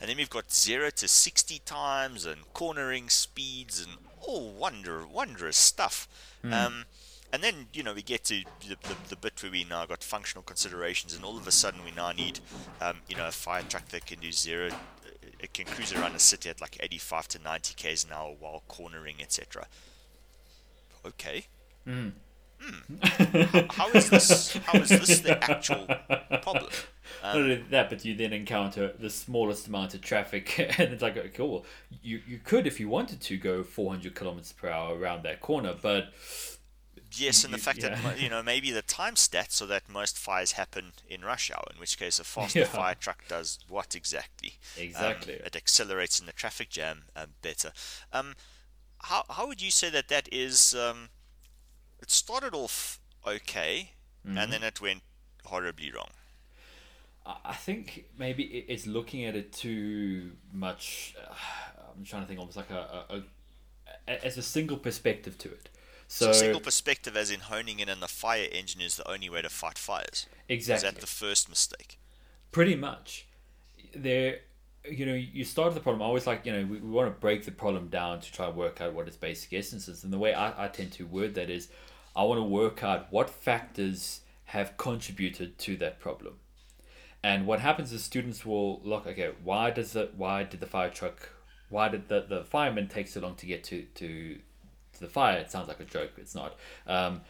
And 0.00 0.10
then 0.10 0.16
we've 0.16 0.30
got 0.30 0.52
zero 0.52 0.90
to 0.90 1.06
sixty 1.06 1.60
times 1.60 2.26
and 2.26 2.52
cornering 2.54 3.08
speeds 3.08 3.80
and 3.80 3.98
all 4.20 4.50
wonder 4.50 5.06
wondrous 5.06 5.56
stuff. 5.56 6.08
Hmm. 6.42 6.52
Um, 6.52 6.84
and 7.32 7.42
then 7.42 7.66
you 7.72 7.82
know 7.82 7.94
we 7.94 8.02
get 8.02 8.24
to 8.24 8.42
the, 8.66 8.76
the, 8.82 8.96
the 9.10 9.16
bit 9.16 9.40
where 9.42 9.52
we 9.52 9.64
now 9.64 9.86
got 9.86 10.02
functional 10.02 10.42
considerations, 10.42 11.14
and 11.14 11.24
all 11.24 11.36
of 11.36 11.46
a 11.46 11.52
sudden 11.52 11.84
we 11.84 11.92
now 11.92 12.10
need 12.10 12.40
um, 12.80 12.96
you 13.08 13.16
know 13.16 13.28
a 13.28 13.32
fire 13.32 13.62
truck 13.62 13.88
that 13.88 14.06
can 14.06 14.18
do 14.18 14.32
zero. 14.32 14.70
It 15.42 15.54
can 15.54 15.66
cruise 15.66 15.92
around 15.92 16.14
a 16.14 16.18
city 16.18 16.50
at 16.50 16.60
like 16.60 16.76
85 16.80 17.28
to 17.28 17.38
90 17.38 17.74
k's 17.74 18.04
an 18.04 18.12
hour 18.12 18.34
while 18.38 18.62
cornering, 18.68 19.16
etc. 19.20 19.66
Okay. 21.06 21.46
Hmm. 21.84 22.10
Hmm. 22.60 23.60
how 23.70 23.88
is 23.90 24.10
this? 24.10 24.54
How 24.56 24.78
is 24.78 24.90
this 24.90 25.20
the 25.20 25.42
actual 25.50 25.86
problem? 26.42 26.70
Not 27.22 27.36
only 27.36 27.64
that, 27.70 27.88
but 27.88 28.04
you 28.04 28.14
then 28.14 28.34
encounter 28.34 28.92
the 28.98 29.08
smallest 29.08 29.66
amount 29.66 29.94
of 29.94 30.02
traffic, 30.02 30.58
and 30.78 30.92
it's 30.92 31.02
like, 31.02 31.16
okay, 31.16 31.30
cool. 31.30 31.64
You 32.02 32.20
you 32.26 32.38
could, 32.38 32.66
if 32.66 32.78
you 32.78 32.88
wanted 32.88 33.20
to, 33.22 33.36
go 33.38 33.62
400 33.62 34.14
kilometers 34.14 34.52
per 34.52 34.68
hour 34.68 34.98
around 34.98 35.22
that 35.22 35.40
corner, 35.40 35.74
but 35.80 36.12
Yes, 37.12 37.44
and 37.44 37.52
the 37.52 37.58
fact 37.58 37.80
that 37.80 37.92
yeah. 37.92 38.00
mo- 38.02 38.14
you 38.14 38.28
know 38.28 38.42
maybe 38.42 38.70
the 38.70 38.82
time 38.82 39.14
stats 39.14 39.52
so 39.52 39.66
that 39.66 39.88
most 39.88 40.18
fires 40.18 40.52
happen 40.52 40.92
in 41.08 41.22
rush 41.24 41.50
hour, 41.50 41.66
in 41.72 41.78
which 41.80 41.98
case 41.98 42.18
a 42.18 42.24
faster 42.24 42.60
Yeah. 42.60 42.64
fire 42.64 42.94
truck 42.94 43.26
does 43.28 43.58
what 43.68 43.94
exactly? 43.94 44.58
Um, 44.94 45.24
Exactly. 45.24 45.34
it 45.44 45.56
accelerates 45.56 46.20
in 46.20 46.26
the 46.26 46.32
traffic 46.32 46.70
jam 46.70 47.04
um, 47.16 47.34
better. 47.42 47.72
Um, 48.12 48.36
how 49.04 49.24
how 49.30 49.46
would 49.48 49.62
you 49.62 49.70
say 49.70 49.90
that 49.90 50.08
that 50.08 50.28
is? 50.32 50.74
Um, 50.74 51.10
it 52.00 52.10
started 52.10 52.54
off 52.54 53.00
okay, 53.26 53.92
Mm-hmm. 54.26 54.38
and 54.38 54.52
then 54.52 54.62
it 54.62 54.80
went 54.80 55.02
horribly 55.46 55.90
wrong. 55.92 56.10
I 57.26 57.36
I 57.44 57.54
think 57.54 58.06
maybe 58.18 58.44
it's 58.44 58.86
looking 58.86 59.24
at 59.24 59.36
it 59.36 59.52
too 59.52 60.32
much. 60.52 61.14
Uh, 61.20 61.34
I'm 61.96 62.04
trying 62.04 62.22
to 62.22 62.28
think 62.28 62.40
almost 62.40 62.56
like 62.56 62.70
a, 62.70 63.04
a, 63.10 63.22
a 64.12 64.26
as 64.26 64.38
a 64.38 64.42
single 64.42 64.78
perspective 64.78 65.38
to 65.38 65.50
it. 65.52 65.69
So, 66.12 66.32
So, 66.32 66.32
single 66.32 66.60
perspective, 66.60 67.16
as 67.16 67.30
in 67.30 67.38
honing 67.38 67.78
in 67.78 67.88
on 67.88 68.00
the 68.00 68.08
fire 68.08 68.48
engine, 68.50 68.80
is 68.80 68.96
the 68.96 69.08
only 69.08 69.30
way 69.30 69.42
to 69.42 69.48
fight 69.48 69.78
fires. 69.78 70.26
Exactly. 70.48 70.88
Is 70.88 70.94
that 70.94 71.00
the 71.00 71.06
first 71.06 71.48
mistake? 71.48 72.00
pretty 72.50 72.74
much. 72.74 73.26
There, 73.94 74.38
you 74.84 75.06
know, 75.06 75.14
you 75.14 75.44
start 75.44 75.72
the 75.74 75.80
problem. 75.80 76.02
I 76.02 76.06
always 76.06 76.26
like, 76.26 76.44
you 76.44 76.52
know, 76.52 76.64
we, 76.64 76.78
we 76.78 76.90
want 76.90 77.14
to 77.14 77.20
break 77.20 77.44
the 77.44 77.52
problem 77.52 77.88
down 77.88 78.20
to 78.20 78.32
try 78.32 78.48
and 78.48 78.56
work 78.56 78.80
out 78.80 78.92
what 78.92 79.06
its 79.06 79.16
basic 79.16 79.52
essence 79.52 79.86
is. 79.86 80.02
And 80.02 80.12
the 80.12 80.18
way 80.18 80.34
I, 80.34 80.64
I 80.64 80.68
tend 80.68 80.90
to 80.94 81.06
word 81.06 81.34
that 81.34 81.48
is 81.48 81.68
I 82.16 82.24
want 82.24 82.38
to 82.38 82.44
work 82.44 82.82
out 82.82 83.06
what 83.12 83.30
factors 83.30 84.22
have 84.46 84.76
contributed 84.76 85.58
to 85.58 85.76
that 85.76 86.00
problem. 86.00 86.34
And 87.22 87.46
what 87.46 87.60
happens 87.60 87.92
is 87.92 88.02
students 88.02 88.44
will 88.44 88.80
look, 88.82 89.06
okay, 89.06 89.30
why 89.44 89.70
does 89.70 89.92
the 89.92 90.10
why 90.16 90.42
did 90.42 90.58
the 90.58 90.66
fire 90.66 90.90
truck 90.90 91.28
why 91.68 91.88
did 91.88 92.08
the, 92.08 92.26
the 92.28 92.42
fireman 92.42 92.88
take 92.88 93.06
so 93.06 93.20
long 93.20 93.36
to 93.36 93.46
get 93.46 93.62
to, 93.62 93.82
to 93.94 94.40
to 95.00 95.06
the 95.06 95.12
fire? 95.12 95.38
It 95.38 95.50
sounds 95.50 95.68
like 95.68 95.80
a 95.80 95.84
joke, 95.84 96.12
it's 96.16 96.34
not. 96.34 96.56
Um, 96.86 97.22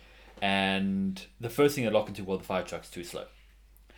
and 0.42 1.24
the 1.40 1.50
first 1.50 1.74
thing 1.74 1.84
they 1.84 1.90
lock 1.90 2.08
into, 2.08 2.24
well, 2.24 2.38
the 2.38 2.44
fire 2.44 2.62
truck's 2.62 2.90
too 2.90 3.04
slow. 3.04 3.24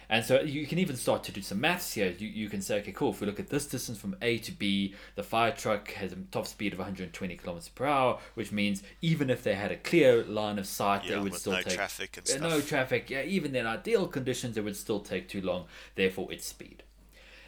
And 0.09 0.23
so 0.27 0.43
you 0.43 0.67
can 0.67 0.79
even 0.79 0.97
start 0.97 1.25
to 1.25 1.33
do 1.33 1.41
some 1.41 1.61
maths 1.61 1.95
here. 1.95 2.15
You, 2.19 2.29
you 2.29 2.51
can 2.51 2.61
say, 2.61 2.81
okay, 2.81 2.93
cool. 2.93 3.11
If 3.13 3.23
we 3.23 3.27
look 3.27 3.41
at 3.41 3.49
this 3.49 3.67
distance 3.67 3.97
from 3.99 4.15
A 4.21 4.37
to 4.39 4.53
B, 4.53 4.95
the 5.15 5.23
fire 5.23 5.53
truck 5.53 5.91
has 5.93 6.13
a 6.13 6.17
top 6.17 6.47
speed 6.47 6.75
of 6.75 6.81
120 6.81 7.35
kilometers 7.37 7.71
per 7.71 7.87
hour, 7.87 8.19
which 8.35 8.53
means 8.53 8.83
even 9.01 9.31
if 9.31 9.43
they 9.43 9.55
had 9.55 9.73
a 9.73 9.77
clear 9.77 10.23
line 10.25 10.59
of 10.59 10.67
sight, 10.67 11.05
Yeah, 11.05 11.13
they 11.15 11.21
would 11.21 11.35
still 11.35 11.55
no 11.55 11.63
take 11.63 11.75
traffic 11.75 12.19
and 12.19 12.27
uh, 12.27 12.31
stuff. 12.31 12.43
no 12.43 12.61
traffic. 12.61 13.09
Yeah, 13.09 13.23
even 13.23 13.57
in 13.57 13.67
ideal 13.67 14.07
conditions, 14.07 14.59
it 14.59 14.65
would 14.65 14.77
still 14.77 15.01
take 15.01 15.29
too 15.31 15.41
long. 15.41 15.65
Therefore, 15.95 16.31
its 16.31 16.47
speed. 16.47 16.83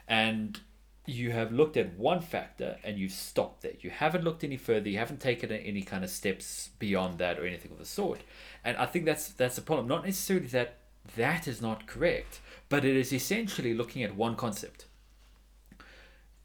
And 0.09 0.61
you 1.07 1.33
have 1.33 1.53
looked 1.53 1.77
at 1.77 1.99
one 1.99 2.21
factor 2.21 2.79
and 2.83 2.99
you've 2.99 3.13
stopped 3.13 3.63
there. 3.63 3.73
You 3.81 3.91
haven't 3.91 4.25
looked 4.25 4.43
any 4.43 4.57
further. 4.57 4.89
You 4.89 4.99
haven't 4.99 5.21
taken 5.21 5.53
any 5.53 5.83
kind 5.83 6.03
of 6.03 6.11
steps 6.11 6.71
beyond 6.79 7.19
that 7.19 7.39
or 7.39 7.47
anything 7.47 7.73
of 7.73 7.79
the 7.79 7.85
sort. 7.85 8.21
And 8.65 8.77
I 8.77 8.87
think 8.87 9.05
that's 9.05 9.29
that's 9.29 9.57
the 9.57 9.63
problem. 9.63 9.87
Not 9.87 10.05
necessarily 10.05 10.47
that 10.49 10.77
that 11.17 11.47
is 11.47 11.61
not 11.61 11.87
correct, 11.87 12.41
but 12.69 12.85
it 12.85 12.97
is 12.97 13.13
essentially 13.13 13.75
looking 13.75 14.03
at 14.03 14.17
one 14.17 14.35
concept. 14.37 14.87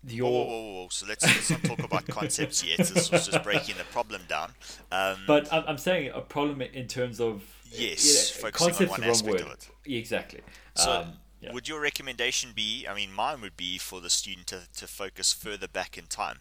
Your 0.08 0.32
Whoa, 0.32 0.46
whoa, 0.46 0.74
whoa. 0.84 0.88
So 0.92 1.06
let's, 1.08 1.26
let's 1.26 1.50
not 1.50 1.64
talk 1.64 1.80
about 1.84 2.08
concepts 2.08 2.64
yet. 2.64 2.78
This 2.78 3.12
was 3.12 3.28
just 3.28 3.44
breaking 3.44 3.76
the 3.78 3.84
problem 3.86 4.22
down. 4.30 4.54
Um, 4.92 5.18
But 5.28 5.52
I'm, 5.54 5.64
I'm 5.68 5.78
saying 5.78 6.12
a 6.14 6.22
problem 6.22 6.62
in 6.62 6.88
terms 6.88 7.20
of 7.20 7.44
Yes, 7.72 8.06
you 8.38 8.44
know, 8.44 8.50
focusing 8.50 8.88
on 8.88 8.90
concept's 8.90 8.92
one 8.92 9.00
the 9.02 9.06
wrong 9.08 9.12
aspect 9.12 9.34
word. 9.34 9.42
of 9.42 9.52
it. 9.86 9.94
Exactly. 9.94 10.40
So, 10.76 10.92
um, 10.92 11.14
yeah. 11.42 11.52
would 11.54 11.68
your 11.68 11.80
recommendation 11.82 12.52
be? 12.56 12.86
I 12.88 12.94
mean, 12.94 13.14
mine 13.14 13.42
would 13.42 13.58
be 13.58 13.78
for 13.78 14.02
the 14.02 14.10
student 14.10 14.48
to, 14.48 14.62
to 14.78 14.88
focus 14.88 15.34
further 15.34 15.68
back 15.68 15.98
in 15.98 16.06
time. 16.06 16.40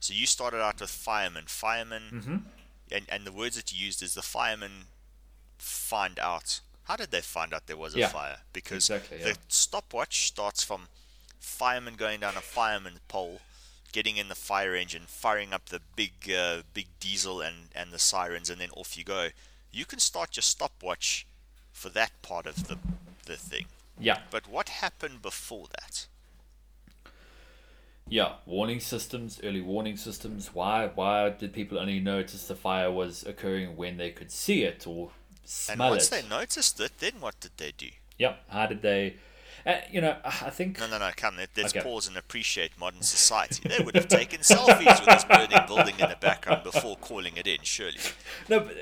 So 0.00 0.12
you 0.14 0.26
started 0.26 0.60
out 0.60 0.80
with 0.80 0.90
fireman, 0.90 1.44
fireman, 1.46 2.02
Mm-hmm. 2.12 2.36
and 2.90 3.06
and 3.08 3.24
the 3.24 3.32
words 3.32 3.56
that 3.56 3.72
you 3.72 3.84
used 3.86 4.02
is 4.02 4.14
the 4.14 4.22
fireman 4.22 4.86
find 5.58 6.18
out. 6.18 6.60
How 6.84 6.96
did 6.96 7.10
they 7.12 7.20
find 7.20 7.54
out 7.54 7.66
there 7.66 7.76
was 7.76 7.94
a 7.94 8.00
Yeah, 8.00 8.08
fire? 8.08 8.38
Because 8.52 8.90
exactly, 8.90 9.18
the 9.18 9.28
yeah. 9.30 9.34
stopwatch 9.48 10.26
starts 10.26 10.64
from 10.64 10.88
fireman 11.38 11.94
going 11.94 12.20
down 12.20 12.36
a 12.36 12.40
fireman 12.40 12.98
pole, 13.08 13.40
getting 13.92 14.16
in 14.16 14.28
the 14.28 14.34
fire 14.34 14.74
engine, 14.74 15.02
firing 15.06 15.52
up 15.52 15.66
the 15.66 15.80
big 15.96 16.12
uh, 16.30 16.62
big 16.74 16.88
diesel 16.98 17.40
and 17.40 17.68
and 17.74 17.92
the 17.92 17.98
sirens, 17.98 18.50
and 18.50 18.60
then 18.60 18.70
off 18.76 18.96
you 18.98 19.04
go. 19.04 19.28
You 19.70 19.84
can 19.86 20.00
start 20.00 20.36
your 20.36 20.42
stopwatch 20.42 21.26
for 21.72 21.88
that 21.90 22.10
part 22.22 22.46
of 22.46 22.66
the 22.68 22.78
the 23.26 23.36
thing. 23.36 23.66
Yeah. 23.98 24.20
But 24.30 24.48
what 24.48 24.68
happened 24.68 25.22
before 25.22 25.66
that? 25.80 26.06
Yeah, 28.08 28.34
warning 28.46 28.80
systems, 28.80 29.40
early 29.42 29.60
warning 29.60 29.96
systems. 29.96 30.50
Why 30.52 30.90
why 30.94 31.30
did 31.30 31.52
people 31.52 31.78
only 31.78 32.00
notice 32.00 32.46
the 32.46 32.56
fire 32.56 32.90
was 32.90 33.24
occurring 33.24 33.76
when 33.76 33.96
they 33.96 34.10
could 34.10 34.30
see 34.30 34.64
it 34.64 34.86
or 34.86 35.12
smell 35.44 35.74
it? 35.76 35.80
And 35.86 35.90
once 35.90 36.06
it? 36.08 36.10
they 36.10 36.28
noticed 36.28 36.80
it, 36.80 36.92
then 36.98 37.12
what 37.20 37.38
did 37.40 37.52
they 37.56 37.72
do? 37.76 37.88
Yeah, 38.18 38.34
how 38.48 38.66
did 38.66 38.82
they? 38.82 39.16
Uh, 39.64 39.76
you 39.90 40.00
know, 40.00 40.16
I 40.24 40.50
think 40.50 40.80
No, 40.80 40.88
no, 40.88 40.98
no, 40.98 41.10
come. 41.14 41.36
let- 41.36 41.50
Let's 41.56 41.72
Okay. 41.72 41.82
pause 41.84 42.08
and 42.08 42.16
appreciate 42.16 42.76
modern 42.76 43.02
society. 43.02 43.68
They 43.68 43.78
would 43.78 43.94
have 43.94 44.08
taken 44.08 44.40
selfies 44.40 44.98
with 44.98 45.08
this 45.08 45.24
burning 45.24 45.66
building 45.68 45.94
in 46.00 46.08
the 46.08 46.16
background 46.20 46.64
before 46.64 46.96
calling 46.96 47.36
it 47.36 47.46
in, 47.46 47.58
surely. 47.62 47.98
no, 48.48 48.58
but 48.60 48.74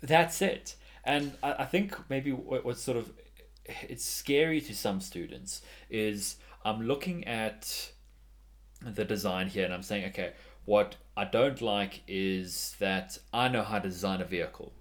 that's 0.00 0.40
it. 0.40 0.76
And 1.04 1.36
I, 1.42 1.52
I 1.52 1.64
think 1.66 1.94
maybe 2.08 2.32
what, 2.32 2.64
what's 2.64 2.80
sort 2.82 2.96
of 2.96 3.12
it's 3.66 4.04
scary 4.04 4.60
to 4.62 4.74
some 4.74 5.00
students 5.00 5.62
is 5.90 6.36
I'm 6.64 6.86
looking 6.86 7.26
at 7.26 7.90
the 8.82 9.04
design 9.04 9.48
here 9.48 9.64
and 9.64 9.72
I'm 9.72 9.82
saying, 9.82 10.06
okay, 10.06 10.32
what 10.64 10.96
I 11.16 11.24
don't 11.24 11.60
like 11.60 12.02
is 12.06 12.74
that 12.78 13.18
I 13.32 13.48
know 13.48 13.62
how 13.62 13.78
to 13.78 13.88
design 13.88 14.20
a 14.20 14.24
vehicle. 14.24 14.72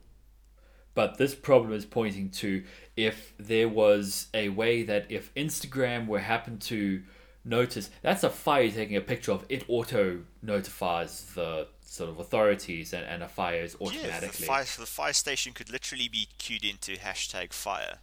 But 0.95 1.17
this 1.17 1.33
problem 1.33 1.73
is 1.73 1.85
pointing 1.85 2.29
to 2.31 2.63
if 2.95 3.33
there 3.39 3.67
was 3.67 4.27
a 4.33 4.49
way 4.49 4.83
that 4.83 5.07
if 5.09 5.33
Instagram 5.33 6.07
were 6.07 6.19
happen 6.19 6.59
to 6.59 7.01
notice 7.45 7.89
that's 8.01 8.23
a 8.23 8.29
fire 8.29 8.63
you're 8.63 8.71
taking 8.71 8.95
a 8.95 9.01
picture 9.01 9.31
of, 9.31 9.45
it 9.49 9.65
auto 9.67 10.21
notifies 10.41 11.25
the 11.35 11.67
sort 11.81 12.09
of 12.09 12.19
authorities 12.19 12.93
and, 12.93 13.05
and 13.05 13.23
a 13.23 13.27
fire 13.27 13.61
is 13.63 13.75
Yeah, 13.79 13.89
the 13.89 13.97
automatically. 13.97 14.45
fire, 14.45 14.65
the 14.77 14.85
fire 14.85 15.13
station 15.13 15.51
could 15.53 15.71
literally 15.71 16.07
be 16.07 16.27
queued 16.37 16.63
into 16.63 16.95
hashtag 16.95 17.53
fire 17.53 17.99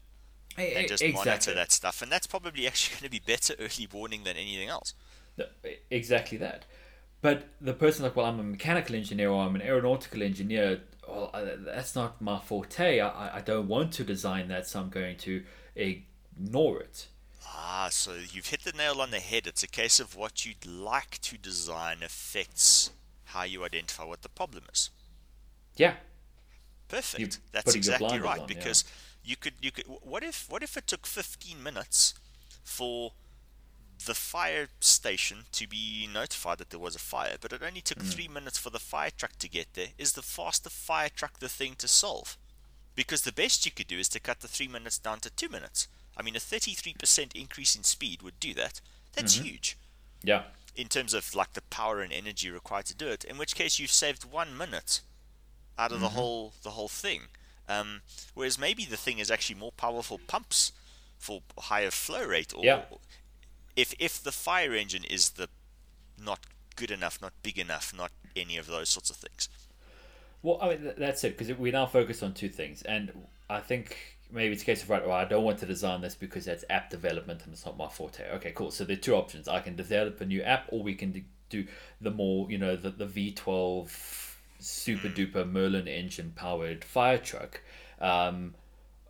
and 0.60 0.88
just 0.88 1.04
monitor 1.12 1.54
that 1.54 1.72
stuff. 1.72 2.02
And 2.02 2.10
that's 2.10 2.26
probably 2.26 2.66
actually 2.66 2.94
going 3.00 3.04
to 3.04 3.10
be 3.10 3.20
better 3.24 3.54
early 3.58 3.88
warning 3.90 4.24
than 4.24 4.36
anything 4.36 4.68
else. 4.68 4.94
Exactly 5.90 6.38
that. 6.38 6.64
But 7.22 7.48
the 7.60 7.74
person 7.74 8.04
like, 8.04 8.16
well, 8.16 8.26
I'm 8.26 8.40
a 8.40 8.42
mechanical 8.44 8.94
engineer 8.94 9.30
or 9.30 9.44
I'm 9.44 9.54
an 9.54 9.62
aeronautical 9.62 10.22
engineer. 10.22 10.80
Well, 11.06 11.30
that's 11.64 11.94
not 11.94 12.20
my 12.20 12.38
forte. 12.38 13.00
I, 13.00 13.38
I- 13.38 13.40
don't 13.40 13.68
want 13.68 13.92
to 13.94 14.04
design 14.04 14.48
that, 14.48 14.66
so 14.66 14.80
I'm 14.80 14.88
going 14.90 15.16
to 15.18 15.42
ignore 15.74 16.80
it. 16.80 17.08
Ah, 17.46 17.88
so 17.90 18.14
you've 18.14 18.46
hit 18.46 18.62
the 18.64 18.72
nail 18.72 19.00
on 19.00 19.10
the 19.10 19.20
head. 19.20 19.46
It's 19.46 19.62
a 19.62 19.68
case 19.68 20.00
of 20.00 20.16
what 20.16 20.46
you'd 20.46 20.64
like 20.66 21.20
to 21.22 21.36
design 21.36 21.98
affects 22.02 22.90
how 23.24 23.42
you 23.42 23.64
identify 23.64 24.04
what 24.04 24.22
the 24.22 24.28
problem 24.28 24.64
is. 24.72 24.90
Yeah, 25.76 25.94
Perfect. 26.88 27.20
You're 27.20 27.28
That's 27.52 27.74
exactly 27.74 28.18
right 28.18 28.40
on, 28.40 28.48
yeah. 28.48 28.72
You 29.30 29.36
could 29.36 29.54
you 29.60 29.70
could 29.70 29.86
what 30.12 30.22
if 30.30 30.46
what 30.50 30.62
if 30.62 30.76
it 30.76 30.86
took 30.86 31.06
15 31.06 31.62
minutes 31.62 32.14
for 32.64 33.12
the 34.06 34.14
fire 34.14 34.68
station 34.80 35.38
to 35.52 35.66
be 35.68 36.08
notified 36.12 36.58
that 36.58 36.70
there 36.70 36.80
was 36.80 36.94
a 36.96 36.98
fire, 36.98 37.36
but 37.40 37.52
it 37.52 37.62
only 37.62 37.82
took 37.82 37.98
Mm. 37.98 38.12
3 38.14 38.28
minutes 38.28 38.58
for 38.58 38.70
the 38.70 38.78
fire 38.92 39.10
truck 39.16 39.34
to 39.38 39.48
get 39.48 39.74
there. 39.74 39.88
Is 39.98 40.12
the 40.14 40.22
faster 40.22 40.70
fire 40.70 41.10
truck 41.10 41.38
the 41.38 41.50
thing 41.50 41.74
to 41.76 41.86
solve? 41.88 42.36
Because 42.94 43.22
the 43.22 43.32
best 43.42 43.66
you 43.66 43.72
could 43.72 43.86
do 43.88 43.98
is 43.98 44.08
to 44.10 44.20
cut 44.20 44.40
the 44.40 44.48
3 44.48 44.68
minutes 44.68 44.98
down 44.98 45.20
to 45.20 45.30
2 45.30 45.48
minutes. 45.50 45.86
I 46.16 46.22
mean 46.22 46.34
a 46.36 46.40
33% 46.40 47.34
increase 47.34 47.76
in 47.76 47.84
speed 47.84 48.22
would 48.22 48.40
do 48.40 48.54
that. 48.54 48.80
That's 49.14 49.36
Mm-hmm. 49.36 49.44
huge 49.44 49.76
yeah, 50.22 50.42
in 50.76 50.88
terms 50.88 51.14
of 51.14 51.34
like 51.34 51.52
the 51.54 51.62
power 51.62 52.00
and 52.00 52.12
energy 52.12 52.50
required 52.50 52.86
to 52.86 52.94
do 52.94 53.08
it. 53.08 53.24
In 53.24 53.38
which 53.38 53.54
case 53.54 53.78
you've 53.78 53.92
saved 54.04 54.24
one 54.24 54.56
minute 54.56 55.00
out 55.78 55.92
of 55.92 55.98
Mm-hmm. 55.98 56.04
the 56.04 56.10
whole 56.10 56.52
the 56.62 56.70
whole 56.70 56.88
thing. 56.88 57.22
Um, 57.70 58.00
whereas 58.34 58.58
maybe 58.58 58.84
the 58.84 58.96
thing 58.96 59.18
is 59.18 59.30
actually 59.30 59.60
more 59.60 59.72
powerful 59.72 60.18
pumps 60.26 60.72
for 61.18 61.42
higher 61.56 61.90
flow 61.90 62.24
rate, 62.26 62.52
or 62.52 62.64
Yeah. 62.64 62.82
if 63.76 63.94
if 63.98 64.20
the 64.22 64.32
fire 64.32 64.74
engine 64.74 65.04
is 65.04 65.30
the 65.30 65.48
not 66.18 66.40
good 66.74 66.90
enough, 66.90 67.20
not 67.22 67.32
big 67.42 67.58
enough, 67.58 67.94
not 67.94 68.10
any 68.34 68.56
of 68.56 68.66
those 68.66 68.88
sorts 68.88 69.10
of 69.10 69.16
things. 69.16 69.48
Well, 70.42 70.58
I 70.60 70.70
mean, 70.70 70.94
that's 70.96 71.22
it 71.24 71.38
because 71.38 71.56
we 71.56 71.70
now 71.70 71.86
focus 71.86 72.22
on 72.22 72.34
two 72.34 72.48
things, 72.48 72.82
and 72.82 73.26
I 73.48 73.60
think 73.60 73.96
maybe 74.30 74.52
it's 74.54 74.62
a 74.62 74.66
case 74.66 74.82
of 74.82 74.90
right. 74.90 75.06
Well, 75.06 75.16
I 75.16 75.24
don't 75.24 75.44
want 75.44 75.58
to 75.60 75.66
design 75.66 76.00
this 76.00 76.14
because 76.14 76.46
that's 76.46 76.64
app 76.70 76.90
development 76.90 77.44
and 77.44 77.52
it's 77.52 77.64
not 77.66 77.76
my 77.76 77.88
forte. 77.88 78.28
Okay, 78.36 78.52
cool. 78.52 78.70
So 78.70 78.84
there 78.84 78.96
are 78.96 79.00
two 79.00 79.14
options. 79.14 79.46
I 79.46 79.60
can 79.60 79.76
develop 79.76 80.20
a 80.20 80.26
new 80.26 80.42
app, 80.42 80.66
or 80.72 80.82
we 80.82 80.94
can 80.94 81.24
do 81.50 81.66
the 82.00 82.10
more, 82.10 82.50
you 82.50 82.58
know, 82.58 82.74
the 82.74 82.90
the 82.90 83.06
V 83.06 83.32
twelve 83.32 84.29
super 84.60 85.08
duper 85.08 85.50
Merlin 85.50 85.88
engine 85.88 86.32
powered 86.34 86.84
fire 86.84 87.18
truck. 87.18 87.60
Um, 88.00 88.54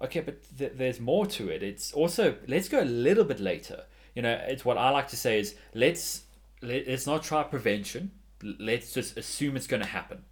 okay, 0.02 0.20
but 0.20 0.42
th- 0.58 0.72
there's 0.74 1.00
more 1.00 1.26
to 1.26 1.48
it. 1.48 1.62
It's 1.62 1.92
also 1.92 2.36
let's 2.46 2.68
go 2.68 2.82
a 2.82 2.84
little 2.84 3.24
bit 3.24 3.40
later. 3.40 3.84
You 4.14 4.22
know, 4.22 4.40
it's 4.48 4.64
what 4.64 4.76
I 4.76 4.90
like 4.90 5.08
to 5.08 5.16
say 5.16 5.38
is 5.38 5.54
let's 5.74 6.22
let, 6.62 6.88
let's 6.88 7.06
not 7.06 7.22
try 7.22 7.42
prevention. 7.42 8.10
Let's 8.42 8.92
just 8.92 9.16
assume 9.16 9.56
it's 9.56 9.66
going 9.66 9.82
to 9.82 9.88
happen. 9.88 10.24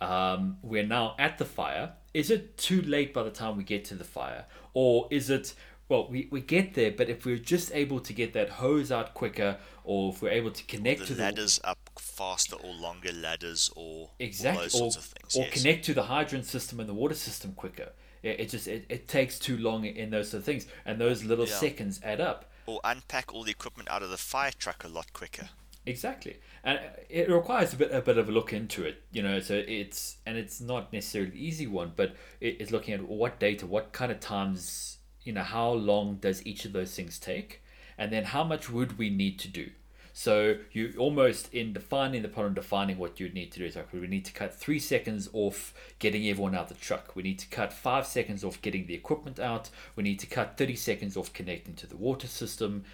Um, 0.00 0.56
we're 0.62 0.86
now 0.86 1.14
at 1.18 1.38
the 1.38 1.44
fire. 1.44 1.92
Is 2.14 2.30
it 2.30 2.56
too 2.56 2.80
late 2.82 3.12
by 3.12 3.22
the 3.22 3.30
time 3.30 3.56
we 3.56 3.64
get 3.64 3.84
to 3.86 3.94
the 3.94 4.04
fire? 4.04 4.46
Or 4.72 5.08
is 5.10 5.30
it, 5.30 5.54
well, 5.88 6.08
we, 6.08 6.28
we 6.30 6.40
get 6.40 6.74
there, 6.74 6.90
but 6.90 7.08
if 7.08 7.26
we're 7.26 7.36
just 7.36 7.72
able 7.74 8.00
to 8.00 8.12
get 8.12 8.32
that 8.32 8.48
hose 8.48 8.90
out 8.90 9.14
quicker, 9.14 9.58
or 9.84 10.12
if 10.12 10.22
we're 10.22 10.30
able 10.30 10.52
to 10.52 10.64
connect 10.64 11.06
to 11.06 11.14
The 11.14 11.22
ladders 11.22 11.60
up 11.64 11.78
faster, 11.98 12.56
or 12.56 12.72
longer 12.74 13.12
ladders, 13.12 13.70
or 13.76 13.82
all 13.82 14.10
exactly, 14.18 14.64
those 14.64 14.74
or, 14.74 14.78
sorts 14.78 14.96
of 14.96 15.04
things. 15.04 15.36
or 15.36 15.44
yes. 15.44 15.52
connect 15.62 15.84
to 15.86 15.94
the 15.94 16.04
hydrant 16.04 16.46
system 16.46 16.80
and 16.80 16.88
the 16.88 16.94
water 16.94 17.14
system 17.14 17.52
quicker. 17.54 17.90
It, 18.22 18.40
it 18.40 18.48
just, 18.50 18.68
it, 18.68 18.86
it 18.88 19.08
takes 19.08 19.38
too 19.38 19.56
long 19.56 19.84
in 19.84 20.10
those 20.10 20.30
sort 20.30 20.40
of 20.40 20.44
things, 20.44 20.66
and 20.84 21.00
those 21.00 21.24
little 21.24 21.46
Yeah. 21.46 21.54
seconds 21.54 22.00
add 22.02 22.20
up. 22.20 22.50
or 22.66 22.80
unpack 22.84 23.32
all 23.34 23.42
the 23.42 23.50
equipment 23.50 23.90
out 23.90 24.02
of 24.02 24.10
the 24.10 24.16
fire 24.16 24.52
truck 24.56 24.84
a 24.84 24.88
lot 24.88 25.12
quicker. 25.12 25.48
Exactly, 25.86 26.36
and 26.62 26.78
it 27.08 27.28
requires 27.30 27.72
a 27.72 27.76
bit 27.76 27.90
a 27.90 28.02
bit 28.02 28.18
of 28.18 28.28
a 28.28 28.32
look 28.32 28.52
into 28.52 28.84
it, 28.84 29.02
you 29.10 29.22
know. 29.22 29.40
So 29.40 29.54
it's 29.66 30.18
and 30.26 30.36
it's 30.36 30.60
not 30.60 30.92
necessarily 30.92 31.30
the 31.30 31.44
easy 31.44 31.66
one, 31.66 31.92
but 31.96 32.14
it, 32.38 32.58
it's 32.60 32.70
looking 32.70 32.92
at 32.94 33.08
what 33.08 33.40
data, 33.40 33.66
what 33.66 33.92
kind 33.92 34.12
of 34.12 34.20
times, 34.20 34.98
you 35.24 35.32
know, 35.32 35.42
how 35.42 35.70
long 35.70 36.16
does 36.16 36.46
each 36.46 36.66
of 36.66 36.72
those 36.74 36.94
things 36.94 37.18
take, 37.18 37.62
and 37.96 38.12
then 38.12 38.24
how 38.24 38.44
much 38.44 38.68
would 38.70 38.98
we 38.98 39.08
need 39.08 39.38
to 39.38 39.48
do. 39.48 39.70
So 40.12 40.56
you 40.72 40.94
almost 40.98 41.52
in 41.54 41.72
defining 41.72 42.22
the 42.22 42.28
problem, 42.28 42.54
defining 42.54 42.98
what 42.98 43.20
you 43.20 43.28
need 43.28 43.52
to 43.52 43.58
do 43.60 43.64
is 43.64 43.76
like 43.76 43.92
we 43.92 44.06
need 44.06 44.24
to 44.26 44.32
cut 44.32 44.54
three 44.54 44.78
seconds 44.78 45.28
off 45.32 45.72
getting 45.98 46.26
everyone 46.28 46.54
out 46.54 46.70
of 46.70 46.78
the 46.78 46.84
truck. 46.84 47.14
We 47.14 47.22
need 47.22 47.38
to 47.40 47.48
cut 47.48 47.72
five 47.72 48.06
seconds 48.06 48.44
off 48.44 48.60
getting 48.62 48.86
the 48.86 48.94
equipment 48.94 49.38
out. 49.38 49.70
We 49.96 50.02
need 50.02 50.18
to 50.20 50.26
cut 50.26 50.56
thirty 50.56 50.76
seconds 50.76 51.16
off 51.16 51.32
connecting 51.32 51.74
to 51.74 51.86
the 51.86 51.96
water 51.96 52.26
system, 52.26 52.84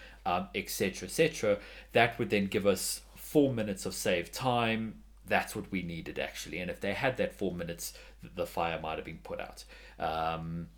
etc., 0.55 1.09
um, 1.09 1.09
etc. 1.09 1.51
Et 1.51 1.61
that 1.93 2.19
would 2.19 2.31
then 2.31 2.47
give 2.47 2.67
us 2.67 3.03
four 3.15 3.53
minutes 3.53 3.87
of 3.87 3.95
saved 3.95 4.33
time. 4.33 5.03
That's 5.27 5.57
what 5.57 5.71
we 5.73 5.83
needed 5.83 6.19
actually. 6.19 6.59
And 6.59 6.71
if 6.71 6.81
they 6.81 6.93
had 6.93 7.17
that 7.17 7.35
four 7.35 7.53
minutes, 7.53 7.95
the 8.35 8.47
fire 8.47 8.79
might 8.81 8.97
have 8.97 9.05
been 9.05 9.21
put 9.23 9.41
out. 9.41 9.65
Um, 9.99 10.69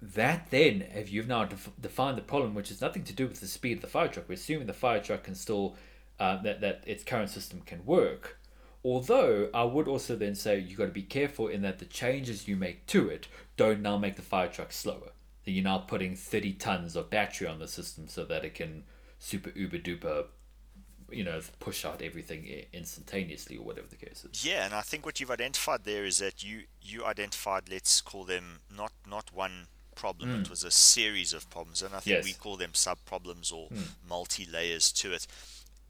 that 0.00 0.50
then, 0.50 0.84
if 0.94 1.10
you've 1.10 1.28
now 1.28 1.44
def- 1.44 1.70
defined 1.80 2.18
the 2.18 2.22
problem, 2.22 2.54
which 2.54 2.68
has 2.68 2.80
nothing 2.80 3.04
to 3.04 3.12
do 3.12 3.26
with 3.26 3.40
the 3.40 3.46
speed 3.46 3.78
of 3.78 3.82
the 3.82 3.88
fire 3.88 4.08
truck, 4.08 4.28
we're 4.28 4.34
assuming 4.34 4.66
the 4.66 4.72
fire 4.72 5.00
truck 5.00 5.24
can 5.24 5.34
still, 5.34 5.76
uh, 6.20 6.40
that, 6.42 6.60
that 6.60 6.82
its 6.86 7.02
current 7.02 7.30
system 7.30 7.62
can 7.64 7.84
work. 7.84 8.38
Although 8.84 9.48
I 9.52 9.64
would 9.64 9.88
also 9.88 10.14
then 10.14 10.34
say 10.34 10.58
you've 10.58 10.78
got 10.78 10.86
to 10.86 10.92
be 10.92 11.02
careful 11.02 11.48
in 11.48 11.62
that 11.62 11.78
the 11.78 11.86
changes 11.86 12.46
you 12.46 12.56
make 12.56 12.86
to 12.86 13.08
it 13.08 13.26
don't 13.56 13.80
now 13.80 13.96
make 13.98 14.16
the 14.16 14.22
fire 14.22 14.48
truck 14.48 14.70
slower. 14.70 15.10
That 15.44 15.50
you're 15.52 15.64
now 15.64 15.78
putting 15.78 16.14
30 16.14 16.52
tons 16.54 16.94
of 16.94 17.10
battery 17.10 17.48
on 17.48 17.58
the 17.58 17.66
system 17.66 18.06
so 18.06 18.24
that 18.26 18.44
it 18.44 18.54
can 18.54 18.84
super 19.18 19.50
uber 19.56 19.78
duper 19.78 20.26
you 21.10 21.24
know 21.24 21.40
push 21.60 21.84
out 21.84 22.02
everything 22.02 22.64
instantaneously 22.72 23.56
or 23.56 23.64
whatever 23.64 23.86
the 23.86 23.96
case 23.96 24.26
is 24.30 24.44
yeah 24.44 24.64
and 24.64 24.74
i 24.74 24.80
think 24.80 25.06
what 25.06 25.20
you've 25.20 25.30
identified 25.30 25.84
there 25.84 26.04
is 26.04 26.18
that 26.18 26.42
you 26.42 26.62
you 26.82 27.04
identified 27.04 27.62
let's 27.70 28.00
call 28.00 28.24
them 28.24 28.58
not 28.76 28.92
not 29.08 29.30
one 29.32 29.68
problem 29.96 30.30
mm. 30.30 30.40
it 30.42 30.50
was 30.50 30.62
a 30.62 30.70
series 30.70 31.32
of 31.32 31.48
problems 31.50 31.82
and 31.82 31.94
i 31.94 31.98
think 31.98 32.18
yes. 32.18 32.24
we 32.24 32.32
call 32.32 32.56
them 32.56 32.70
sub 32.72 32.98
problems 33.04 33.50
or 33.50 33.68
mm. 33.68 33.88
multi 34.08 34.46
layers 34.46 34.92
to 34.92 35.12
it 35.12 35.26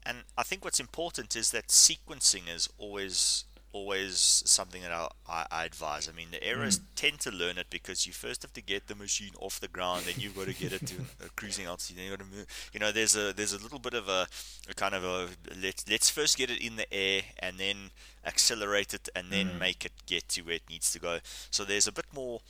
and 0.05 0.19
i 0.37 0.43
think 0.43 0.63
what's 0.65 0.79
important 0.79 1.35
is 1.35 1.51
that 1.51 1.67
sequencing 1.67 2.43
is 2.53 2.67
always 2.79 3.45
always 3.77 4.41
something 4.45 4.81
that 4.81 4.91
I, 4.91 5.07
I, 5.27 5.45
I 5.51 5.65
advise. 5.65 6.09
I 6.09 6.15
mean, 6.15 6.29
the 6.31 6.43
errors 6.43 6.79
mm. 6.79 6.83
tend 6.95 7.19
to 7.21 7.31
learn 7.31 7.57
it 7.57 7.67
because 7.69 8.07
you 8.07 8.13
first 8.13 8.41
have 8.41 8.53
to 8.53 8.61
get 8.61 8.87
the 8.87 8.95
machine 8.95 9.33
off 9.39 9.59
the 9.59 9.67
ground, 9.67 10.05
then 10.05 10.15
you've 10.17 10.35
got 10.35 10.47
to 10.47 10.53
get 10.53 10.73
it 10.73 10.85
to 10.87 10.95
a 11.25 11.29
cruising 11.35 11.65
altitude. 11.65 11.97
Then 11.97 12.05
you 12.05 12.11
got 12.11 12.19
to 12.19 12.37
move. 12.37 12.47
You 12.73 12.79
know, 12.79 12.91
there's 12.91 13.15
a 13.15 13.33
there's 13.33 13.53
a 13.53 13.61
little 13.61 13.79
bit 13.79 13.93
of 13.93 14.07
a, 14.07 14.27
a, 14.69 14.73
kind 14.73 14.95
of 14.95 15.03
a 15.03 15.27
let's 15.61 15.87
let's 15.89 16.09
first 16.09 16.37
get 16.37 16.49
it 16.49 16.61
in 16.65 16.77
the 16.77 16.91
air 16.93 17.21
and 17.39 17.57
then 17.57 17.91
accelerate 18.25 18.93
it 18.93 19.09
and 19.15 19.31
then 19.31 19.47
mm. 19.49 19.59
make 19.59 19.85
it 19.85 19.93
get 20.05 20.27
to 20.29 20.41
where 20.41 20.55
it 20.55 20.69
needs 20.69 20.91
to 20.93 20.99
go. 20.99 21.19
So 21.51 21.63
there's 21.63 21.87
a 21.87 21.91
bit 21.91 22.07
more 22.13 22.41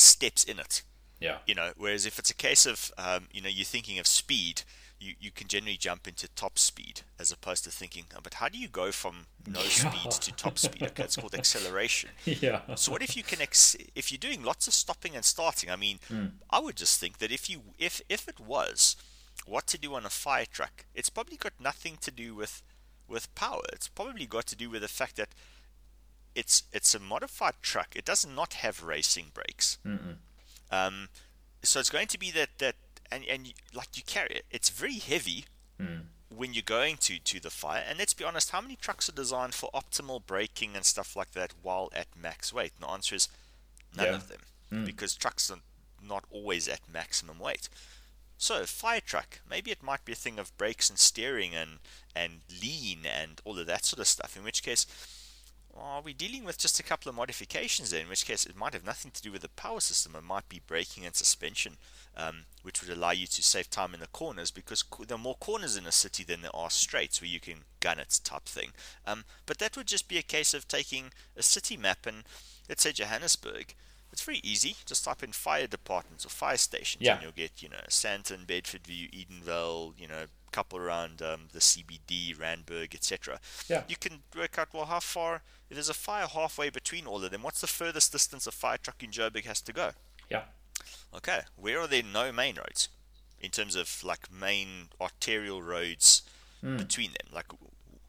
steps 0.00 0.44
in 0.44 0.58
it. 0.58 0.82
Yeah. 1.20 1.38
You 1.46 1.54
know, 1.54 1.72
whereas 1.76 2.06
if 2.06 2.18
it's 2.18 2.30
a 2.30 2.34
case 2.34 2.66
of 2.66 2.90
um, 2.96 3.28
you 3.32 3.42
know 3.42 3.48
you're 3.48 3.64
thinking 3.64 3.98
of 3.98 4.06
speed 4.06 4.62
you, 5.00 5.14
you 5.18 5.30
can 5.30 5.48
generally 5.48 5.78
jump 5.78 6.06
into 6.06 6.28
top 6.28 6.58
speed 6.58 7.00
as 7.18 7.32
opposed 7.32 7.64
to 7.64 7.70
thinking, 7.70 8.04
oh, 8.14 8.20
but 8.22 8.34
how 8.34 8.48
do 8.48 8.58
you 8.58 8.68
go 8.68 8.92
from 8.92 9.26
no 9.48 9.60
speed 9.62 10.10
to 10.10 10.32
top 10.32 10.58
speed? 10.58 10.82
Okay, 10.82 11.04
it's 11.04 11.16
called 11.16 11.34
acceleration. 11.34 12.10
Yeah. 12.24 12.60
So 12.76 12.92
what 12.92 13.02
if 13.02 13.16
you 13.16 13.22
can, 13.22 13.40
ex- 13.40 13.76
if 13.94 14.12
you're 14.12 14.18
doing 14.18 14.42
lots 14.44 14.68
of 14.68 14.74
stopping 14.74 15.16
and 15.16 15.24
starting? 15.24 15.70
I 15.70 15.76
mean, 15.76 15.98
mm. 16.08 16.32
I 16.48 16.60
would 16.60 16.76
just 16.76 17.00
think 17.00 17.18
that 17.18 17.32
if 17.32 17.50
you, 17.50 17.62
if 17.78 18.00
if 18.08 18.28
it 18.28 18.38
was 18.38 18.96
what 19.46 19.66
to 19.68 19.78
do 19.78 19.94
on 19.94 20.06
a 20.06 20.10
fire 20.10 20.46
truck, 20.50 20.84
it's 20.94 21.10
probably 21.10 21.36
got 21.36 21.52
nothing 21.58 21.98
to 22.02 22.10
do 22.10 22.34
with 22.34 22.62
with 23.08 23.34
power. 23.34 23.62
It's 23.72 23.88
probably 23.88 24.26
got 24.26 24.46
to 24.46 24.56
do 24.56 24.70
with 24.70 24.82
the 24.82 24.88
fact 24.88 25.16
that 25.16 25.30
it's 26.34 26.64
it's 26.72 26.94
a 26.94 26.98
modified 26.98 27.54
truck. 27.62 27.88
It 27.94 28.04
does 28.04 28.26
not 28.26 28.54
have 28.54 28.82
racing 28.82 29.26
brakes. 29.34 29.78
Um, 30.70 31.08
so 31.62 31.80
it's 31.80 31.90
going 31.90 32.06
to 32.08 32.18
be 32.18 32.30
that 32.32 32.50
that 32.58 32.76
and 33.10 33.24
and 33.26 33.46
you, 33.46 33.52
like 33.74 33.96
you 33.96 34.02
carry 34.04 34.30
it. 34.30 34.44
It's 34.50 34.70
very 34.70 34.94
heavy 34.94 35.46
mm. 35.80 36.02
when 36.34 36.54
you're 36.54 36.62
going 36.62 36.96
to 36.98 37.18
to 37.18 37.40
the 37.40 37.50
fire. 37.50 37.84
And 37.88 37.98
let's 37.98 38.14
be 38.14 38.24
honest, 38.24 38.50
how 38.50 38.60
many 38.60 38.76
trucks 38.76 39.08
are 39.08 39.12
designed 39.12 39.54
for 39.54 39.70
optimal 39.74 40.24
braking 40.24 40.76
and 40.76 40.84
stuff 40.84 41.16
like 41.16 41.32
that 41.32 41.52
while 41.62 41.90
at 41.94 42.06
max 42.20 42.52
weight? 42.52 42.72
And 42.76 42.88
the 42.88 42.92
answer 42.92 43.14
is 43.14 43.28
none 43.96 44.06
yeah. 44.06 44.14
of 44.14 44.28
them, 44.28 44.40
mm. 44.72 44.86
because 44.86 45.14
trucks 45.14 45.50
are 45.50 45.58
not 46.02 46.24
always 46.30 46.68
at 46.68 46.80
maximum 46.92 47.38
weight. 47.38 47.68
So 48.38 48.64
fire 48.64 49.00
truck, 49.04 49.40
maybe 49.48 49.70
it 49.70 49.82
might 49.82 50.06
be 50.06 50.12
a 50.12 50.16
thing 50.16 50.38
of 50.38 50.56
brakes 50.56 50.88
and 50.88 50.98
steering 50.98 51.54
and 51.54 51.78
and 52.16 52.40
lean 52.62 53.00
and 53.04 53.40
all 53.44 53.58
of 53.58 53.66
that 53.66 53.84
sort 53.84 54.00
of 54.00 54.06
stuff. 54.06 54.36
In 54.36 54.44
which 54.44 54.62
case 54.62 54.86
are 55.78 56.02
we 56.02 56.12
dealing 56.12 56.44
with 56.44 56.58
just 56.58 56.80
a 56.80 56.82
couple 56.82 57.08
of 57.08 57.16
modifications 57.16 57.90
there? 57.90 58.00
In 58.00 58.08
which 58.08 58.26
case, 58.26 58.44
it 58.44 58.56
might 58.56 58.72
have 58.72 58.84
nothing 58.84 59.10
to 59.12 59.22
do 59.22 59.32
with 59.32 59.42
the 59.42 59.48
power 59.48 59.80
system. 59.80 60.14
It 60.16 60.24
might 60.24 60.48
be 60.48 60.60
braking 60.66 61.04
and 61.06 61.14
suspension, 61.14 61.76
um, 62.16 62.44
which 62.62 62.80
would 62.80 62.94
allow 62.94 63.12
you 63.12 63.26
to 63.26 63.42
save 63.42 63.70
time 63.70 63.94
in 63.94 64.00
the 64.00 64.06
corners 64.08 64.50
because 64.50 64.84
there 65.06 65.14
are 65.14 65.18
more 65.18 65.36
corners 65.36 65.76
in 65.76 65.86
a 65.86 65.92
city 65.92 66.24
than 66.24 66.42
there 66.42 66.54
are 66.54 66.70
straights 66.70 67.20
where 67.20 67.30
you 67.30 67.40
can 67.40 67.64
gun 67.80 67.98
it 67.98 68.20
type 68.24 68.44
thing. 68.44 68.70
Um, 69.06 69.24
but 69.46 69.58
that 69.58 69.76
would 69.76 69.86
just 69.86 70.08
be 70.08 70.18
a 70.18 70.22
case 70.22 70.54
of 70.54 70.68
taking 70.68 71.12
a 71.36 71.42
city 71.42 71.76
map 71.76 72.06
and, 72.06 72.24
let's 72.68 72.82
say, 72.82 72.92
Johannesburg. 72.92 73.74
It's 74.12 74.22
very 74.22 74.40
easy. 74.42 74.74
Just 74.86 75.04
type 75.04 75.22
in 75.22 75.32
fire 75.32 75.68
departments 75.68 76.26
or 76.26 76.30
fire 76.30 76.56
stations, 76.56 77.04
yeah. 77.04 77.14
and 77.14 77.22
you'll 77.22 77.32
get, 77.32 77.62
you 77.62 77.68
know, 77.68 77.76
Sandton, 77.88 78.44
Bedfordview, 78.44 79.10
Edenvale, 79.12 79.92
you 79.96 80.08
know, 80.08 80.24
couple 80.50 80.78
around 80.78 81.22
um, 81.22 81.48
the 81.52 81.60
CBD, 81.60 82.38
Randburg, 82.38 82.94
etc. 82.94 83.40
Yeah. 83.68 83.84
You 83.88 83.96
can 83.96 84.20
work 84.36 84.58
out 84.58 84.68
well 84.72 84.86
how 84.86 85.00
far 85.00 85.42
if 85.68 85.76
there's 85.76 85.88
a 85.88 85.94
fire 85.94 86.26
halfway 86.26 86.70
between 86.70 87.06
all 87.06 87.24
of 87.24 87.30
them. 87.30 87.42
What's 87.42 87.60
the 87.60 87.66
furthest 87.66 88.12
distance 88.12 88.46
a 88.46 88.50
fire 88.50 88.78
truck 88.78 89.02
in 89.02 89.10
Joburg 89.10 89.44
has 89.44 89.60
to 89.62 89.72
go? 89.72 89.90
Yeah. 90.28 90.42
Okay. 91.14 91.40
Where 91.56 91.80
are 91.80 91.86
there 91.86 92.02
no 92.02 92.32
main 92.32 92.56
roads 92.56 92.88
in 93.40 93.50
terms 93.50 93.76
of 93.76 94.02
like 94.04 94.32
main 94.32 94.88
arterial 95.00 95.62
roads 95.62 96.22
mm. 96.62 96.78
between 96.78 97.10
them? 97.10 97.32
Like, 97.32 97.46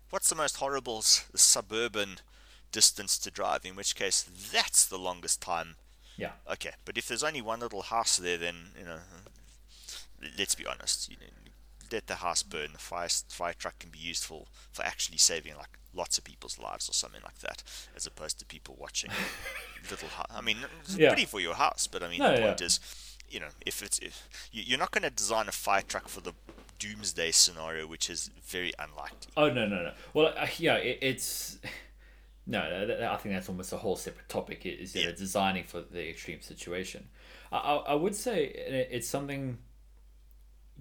what's 0.10 0.30
the 0.30 0.36
most 0.36 0.58
horrible 0.58 1.00
s- 1.00 1.26
suburban 1.36 2.18
distance 2.72 3.18
to 3.20 3.32
drive? 3.32 3.66
In 3.66 3.76
which 3.76 3.96
case, 3.96 4.24
that's 4.24 4.86
the 4.86 5.00
longest 5.00 5.42
time. 5.42 5.76
Yeah. 6.18 6.32
Okay. 6.52 6.72
But 6.86 6.98
if 6.98 7.08
there's 7.08 7.24
only 7.24 7.42
one 7.42 7.60
little 7.60 7.84
house 7.84 8.18
there, 8.18 8.38
then 8.38 8.56
you 8.78 8.86
know. 8.86 9.00
Let's 10.38 10.56
be 10.56 10.66
honest. 10.66 11.10
You 11.10 11.18
let 11.92 12.08
the 12.08 12.16
house 12.16 12.44
burn. 12.44 12.70
The 12.74 12.80
fire 12.80 13.10
fire 13.30 13.54
truck 13.54 13.80
can 13.80 13.90
be 13.90 14.00
useful 14.00 14.48
for 14.72 14.84
actually 14.86 15.18
saving 15.18 15.56
like 15.58 15.78
lots 15.94 16.18
of 16.18 16.24
people's 16.24 16.58
lives 16.60 16.90
or 16.90 16.94
something 16.94 17.22
like 17.24 17.40
that, 17.40 17.64
as 17.96 18.06
opposed 18.06 18.40
to 18.40 18.46
people 18.46 18.76
watching 18.80 19.12
little. 19.90 20.10
I 20.30 20.42
mean, 20.42 20.58
it's 20.82 20.98
yeah. 20.98 21.10
pretty 21.10 21.26
for 21.26 21.40
your 21.40 21.56
house, 21.56 21.88
but 21.88 22.04
I 22.04 22.10
mean, 22.10 22.20
no, 22.20 22.36
the 22.36 22.42
point 22.42 22.60
yeah. 22.62 22.66
is, 22.66 22.80
you 23.30 23.40
know, 23.40 23.48
if 23.66 23.82
it's 23.82 24.00
if, 24.00 24.28
you're 24.52 24.80
not 24.80 24.92
going 24.92 25.04
to 25.04 25.10
design 25.10 25.48
a 25.48 25.52
fire 25.52 25.82
truck 25.82 26.08
for 26.08 26.22
the 26.22 26.34
doomsday 26.80 27.32
scenario, 27.32 27.88
which 27.88 28.10
is 28.10 28.30
very 28.44 28.74
unlikely. 28.80 29.32
Oh 29.38 29.50
no 29.50 29.68
no 29.68 29.84
no. 29.84 29.92
Well, 30.14 30.34
uh, 30.38 30.48
yeah, 30.58 30.76
it, 30.76 31.00
it's. 31.02 31.60
No, 32.48 32.60
I 32.60 33.18
think 33.18 33.36
that's 33.36 33.48
almost 33.50 33.72
a 33.72 33.78
whole 33.78 33.96
separate 33.96 34.28
topic. 34.28 34.66
Is 34.66 34.96
yeah. 34.96 35.12
designing 35.12 35.64
for 35.64 35.82
the 35.82 36.10
extreme 36.10 36.42
situation. 36.42 37.08
I, 37.52 37.76
I 37.76 37.94
would 37.94 38.16
say 38.16 38.46
it's 38.46 39.08
something 39.08 39.60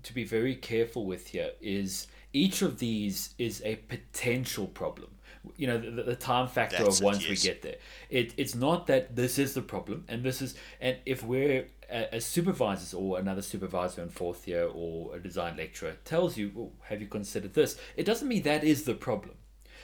to 0.03 0.15
be 0.15 0.25
very 0.25 0.55
careful 0.55 1.07
with 1.07 1.29
here 1.29 1.51
is 1.61 2.07
each 2.33 2.63
of 2.63 2.79
these 2.79 3.35
is 3.39 3.63
a 3.65 3.77
potential 3.77 4.67
problem. 4.67 5.11
You 5.57 5.69
know, 5.69 5.79
the, 5.79 6.03
the 6.03 6.17
time 6.17 6.49
factor 6.49 6.85
That's 6.85 6.99
of 6.99 7.05
once 7.05 7.25
it, 7.25 7.31
yes. 7.31 7.43
we 7.43 7.49
get 7.49 7.63
there. 7.63 7.77
It, 8.11 8.35
it's 8.37 8.55
not 8.55 8.87
that 8.89 9.17
this 9.17 9.39
is 9.39 9.55
the 9.55 9.63
problem, 9.63 10.05
and 10.09 10.23
this 10.23 10.43
is, 10.43 10.55
and 10.81 10.99
if 11.07 11.25
we're 11.25 11.67
as 11.91 12.25
supervisors 12.25 12.95
or 12.95 13.19
another 13.19 13.43
supervisor 13.43 14.03
in 14.03 14.09
fourth 14.09 14.47
year 14.47 14.69
or 14.73 15.17
a 15.17 15.19
design 15.21 15.57
lecturer 15.57 15.97
tells 16.05 16.37
you, 16.37 16.53
well, 16.55 16.73
have 16.83 17.01
you 17.01 17.07
considered 17.09 17.55
this? 17.55 17.77
It 17.97 18.05
doesn't 18.05 18.29
mean 18.29 18.43
that 18.43 18.63
is 18.65 18.85
the 18.85 18.95
problem. 18.95 19.35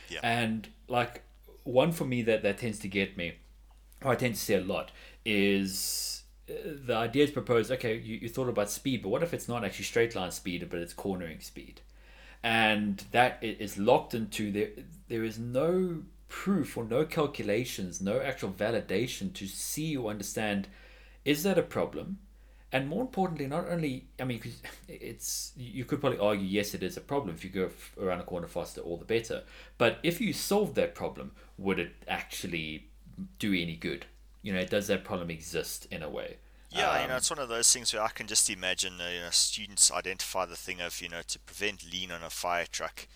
Yeah. 0.09 0.21
And 0.23 0.69
like 0.89 1.23
one 1.65 1.93
for 1.93 2.05
me 2.05 2.23
that, 2.23 2.43
that 2.43 2.59
tends 2.59 2.79
to 2.81 2.89
get 2.89 3.17
me, 3.17 3.35
or 4.03 4.13
I 4.13 4.15
tend 4.15 4.35
to 4.35 4.41
see 4.41 4.55
a 4.55 4.61
lot, 4.61 4.93
is 5.25 6.16
the 6.47 6.95
idea 6.95 7.25
is 7.25 7.31
proposed 7.31 7.71
okay 7.73 7.99
you, 7.99 8.17
you 8.23 8.29
thought 8.29 8.49
about 8.49 8.71
speed 8.71 9.03
but 9.03 9.09
what 9.09 9.23
if 9.23 9.35
it's 9.35 9.49
not 9.49 9.65
actually 9.65 9.85
straight 9.85 10.15
line 10.15 10.31
speed 10.31 10.67
but 10.71 10.79
it's 10.79 10.93
cornering 10.93 11.41
speed? 11.41 11.81
And 12.43 13.03
that 13.11 13.39
is 13.43 13.79
locked 13.79 14.15
into 14.15 14.53
there 14.53 14.71
there 15.09 15.25
is 15.25 15.39
no 15.39 16.03
proof 16.29 16.77
or 16.77 16.85
no 16.85 17.05
calculations 17.05 18.01
no 18.01 18.21
actual 18.21 18.51
validation 18.51 19.33
to 19.35 19.47
see 19.47 19.97
or 19.97 20.11
understand 20.11 20.69
is 21.25 21.43
that 21.43 21.59
a 21.59 21.63
problem? 21.63 22.19
And 22.73 22.89
more 22.89 23.03
importantly 23.03 23.47
not 23.47 23.69
only 23.69 24.07
i 24.21 24.25
mean 24.25 24.41
it's 24.89 25.53
you 25.57 25.85
could 25.85 26.01
probably 26.01 26.19
argue 26.19 26.47
yes 26.47 26.75
it 26.75 26.83
is 26.83 26.97
a 26.97 27.01
problem 27.01 27.35
if 27.35 27.43
you 27.43 27.51
go 27.51 27.71
around 28.01 28.21
a 28.21 28.25
corner 28.25 28.47
faster 28.47 28.81
all 28.81 28.97
the 28.97 29.05
better. 29.05 29.43
But 29.79 29.99
if 30.05 30.21
you 30.21 30.33
solve 30.33 30.75
that 30.77 30.95
problem 30.95 31.33
would 31.59 31.81
it 31.81 31.93
actually 32.07 32.89
do 33.39 33.53
any 33.53 33.77
good 33.77 34.07
you 34.43 34.53
know, 34.53 34.65
does 34.65 34.87
that 34.89 35.05
problem 35.05 35.31
exist 35.31 35.87
in 35.91 36.03
a 36.03 36.09
way? 36.09 36.37
Yeah, 36.71 36.91
um, 36.91 37.03
you 37.03 37.09
know, 37.09 37.15
um, 37.15 37.19
it's 37.19 37.31
one 37.31 37.39
of 37.39 37.49
those 37.49 37.73
things 37.73 37.93
where 37.93 38.03
I 38.03 38.09
can 38.09 38.27
just 38.27 38.51
imagine, 38.51 39.01
uh, 39.01 39.09
you 39.09 39.21
know, 39.21 39.31
students 39.31 39.91
identify 39.91 40.45
the 40.47 40.57
thing 40.57 40.81
of, 40.81 41.01
you 41.01 41.09
know, 41.09 41.23
to 41.27 41.39
prevent 41.39 41.91
lean 41.91 42.11
on 42.11 42.23
a 42.23 42.31
fire 42.31 42.67
truck, 42.71 43.07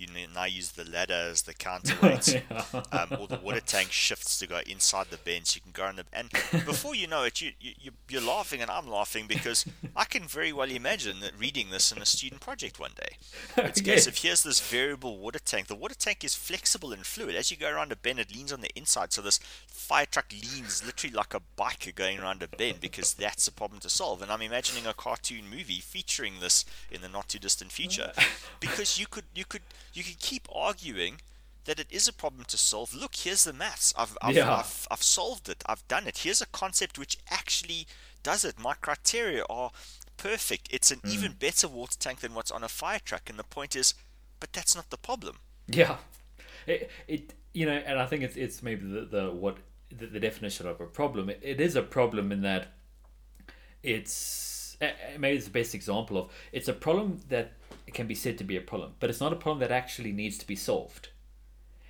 you 0.00 0.06
now 0.34 0.44
use 0.44 0.72
the 0.72 0.84
ladder 0.84 1.28
as 1.30 1.42
the 1.42 1.54
counterweight, 1.68 2.42
yeah. 2.50 2.64
um, 2.92 3.18
or 3.20 3.26
the 3.26 3.38
water 3.42 3.60
tank 3.60 3.92
shifts 3.92 4.38
to 4.38 4.46
go 4.46 4.60
inside 4.66 5.06
the 5.10 5.16
bench. 5.18 5.54
You 5.54 5.60
can 5.60 5.72
go 5.72 5.84
on 5.84 5.96
the 5.96 6.04
and 6.12 6.30
before 6.64 6.94
you 6.94 7.06
know 7.06 7.24
it, 7.24 7.40
you, 7.40 7.52
you 7.60 7.92
you're 8.08 8.20
laughing 8.20 8.60
and 8.60 8.70
I'm 8.70 8.88
laughing 8.88 9.26
because 9.26 9.64
I 9.94 10.04
can 10.04 10.24
very 10.24 10.52
well 10.52 10.70
imagine 10.70 11.20
that 11.20 11.38
reading 11.38 11.70
this 11.70 11.92
in 11.92 11.98
a 11.98 12.06
student 12.06 12.40
project 12.40 12.78
one 12.78 12.92
day. 12.96 13.16
It's 13.70 13.80
case 13.80 14.06
of 14.06 14.16
here's 14.16 14.42
this 14.42 14.60
variable 14.60 15.18
water 15.18 15.38
tank. 15.38 15.66
The 15.66 15.74
water 15.74 15.94
tank 15.94 16.24
is 16.24 16.34
flexible 16.34 16.92
and 16.92 17.04
fluid. 17.04 17.36
As 17.36 17.50
you 17.50 17.56
go 17.56 17.70
around 17.70 17.92
a 17.92 17.96
bend, 17.96 18.18
it 18.18 18.34
leans 18.34 18.52
on 18.52 18.60
the 18.60 18.70
inside. 18.74 19.12
So 19.12 19.22
this 19.22 19.38
fire 19.66 20.06
truck 20.06 20.32
leans 20.32 20.84
literally 20.84 21.14
like 21.14 21.34
a 21.34 21.40
biker 21.58 21.94
going 21.94 22.18
around 22.18 22.42
a 22.42 22.48
bend 22.48 22.80
because 22.80 23.14
that's 23.14 23.46
a 23.48 23.52
problem 23.52 23.80
to 23.80 23.90
solve. 23.90 24.22
And 24.22 24.30
I'm 24.30 24.42
imagining 24.42 24.86
a 24.86 24.94
cartoon 24.94 25.44
movie 25.48 25.80
featuring 25.80 26.34
this 26.40 26.64
in 26.90 27.00
the 27.00 27.08
not 27.08 27.28
too 27.28 27.38
distant 27.38 27.72
future 27.72 28.12
because 28.60 28.98
you 28.98 29.06
could 29.06 29.24
you 29.34 29.44
could 29.44 29.62
you 29.92 30.02
can 30.02 30.14
keep 30.18 30.48
arguing 30.54 31.20
that 31.64 31.78
it 31.78 31.86
is 31.90 32.08
a 32.08 32.12
problem 32.12 32.44
to 32.44 32.56
solve. 32.56 32.94
Look, 32.94 33.16
here's 33.16 33.44
the 33.44 33.52
maths. 33.52 33.92
I've 33.96 34.16
I've, 34.22 34.36
Yeah. 34.36 34.54
I've 34.54 34.88
I've 34.90 35.02
solved 35.02 35.48
it. 35.48 35.62
I've 35.66 35.86
done 35.88 36.06
it. 36.06 36.18
Here's 36.18 36.40
a 36.40 36.46
concept 36.46 36.98
which 36.98 37.18
actually 37.30 37.86
does 38.22 38.44
it. 38.44 38.58
My 38.58 38.74
criteria 38.74 39.44
are 39.48 39.70
perfect. 40.16 40.68
It's 40.70 40.90
an 40.90 41.00
hmm. 41.00 41.10
even 41.10 41.32
better 41.32 41.68
water 41.68 41.96
tank 41.98 42.20
than 42.20 42.34
what's 42.34 42.50
on 42.50 42.64
a 42.64 42.68
fire 42.68 43.00
truck. 43.04 43.28
And 43.28 43.38
the 43.38 43.44
point 43.44 43.76
is, 43.76 43.94
but 44.38 44.52
that's 44.52 44.74
not 44.74 44.90
the 44.90 44.98
problem. 44.98 45.36
Yeah, 45.66 45.96
it, 46.66 46.90
it 47.06 47.34
you 47.52 47.66
know, 47.66 47.72
and 47.72 47.98
I 47.98 48.06
think 48.06 48.22
it's 48.22 48.36
it's 48.36 48.62
maybe 48.62 48.86
the, 48.86 49.02
the 49.02 49.30
what 49.30 49.58
the, 49.96 50.06
the 50.06 50.20
definition 50.20 50.66
of 50.66 50.80
a 50.80 50.86
problem. 50.86 51.30
It, 51.30 51.40
it 51.42 51.60
is 51.60 51.76
a 51.76 51.82
problem 51.82 52.32
in 52.32 52.42
that 52.42 52.68
it's 53.82 54.76
maybe 55.18 55.36
it's 55.36 55.46
the 55.46 55.50
best 55.52 55.74
example 55.74 56.16
of 56.18 56.30
it's 56.52 56.68
a 56.68 56.72
problem 56.72 57.18
that 57.28 57.52
can 57.94 58.06
be 58.06 58.14
said 58.14 58.38
to 58.38 58.44
be 58.44 58.56
a 58.56 58.60
problem, 58.60 58.94
but 59.00 59.10
it's 59.10 59.20
not 59.20 59.32
a 59.32 59.36
problem 59.36 59.60
that 59.60 59.70
actually 59.72 60.12
needs 60.12 60.38
to 60.38 60.46
be 60.46 60.56
solved. 60.56 61.08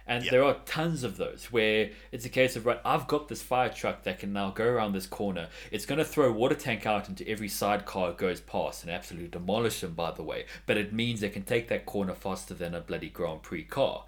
And 0.06 0.24
Yeah. 0.24 0.30
there 0.32 0.44
are 0.44 0.54
tons 0.66 1.04
of 1.04 1.18
those 1.18 1.52
where 1.52 1.90
it's 2.10 2.24
a 2.24 2.28
case 2.28 2.56
of 2.56 2.66
right, 2.66 2.80
I've 2.84 3.06
got 3.06 3.28
this 3.28 3.42
fire 3.42 3.68
truck 3.68 4.02
that 4.02 4.18
can 4.18 4.32
now 4.32 4.50
go 4.50 4.64
around 4.64 4.92
this 4.92 5.06
corner. 5.06 5.48
It's 5.70 5.86
going 5.86 5.98
to 6.00 6.04
throw 6.04 6.28
a 6.28 6.32
water 6.32 6.56
tank 6.56 6.84
out 6.84 7.08
into 7.08 7.26
every 7.28 7.48
sidecar 7.48 8.10
it 8.10 8.18
goes 8.18 8.40
past 8.40 8.82
and 8.82 8.90
absolutely 8.90 9.28
demolish 9.28 9.80
them, 9.82 9.94
by 9.94 10.10
the 10.10 10.24
way. 10.24 10.46
But 10.66 10.78
it 10.78 10.92
means 10.92 11.22
it 11.22 11.32
can 11.32 11.44
take 11.44 11.68
that 11.68 11.86
corner 11.86 12.14
faster 12.14 12.54
than 12.54 12.74
a 12.74 12.80
bloody 12.80 13.08
Grand 13.08 13.42
Prix 13.42 13.64
car. 13.64 14.04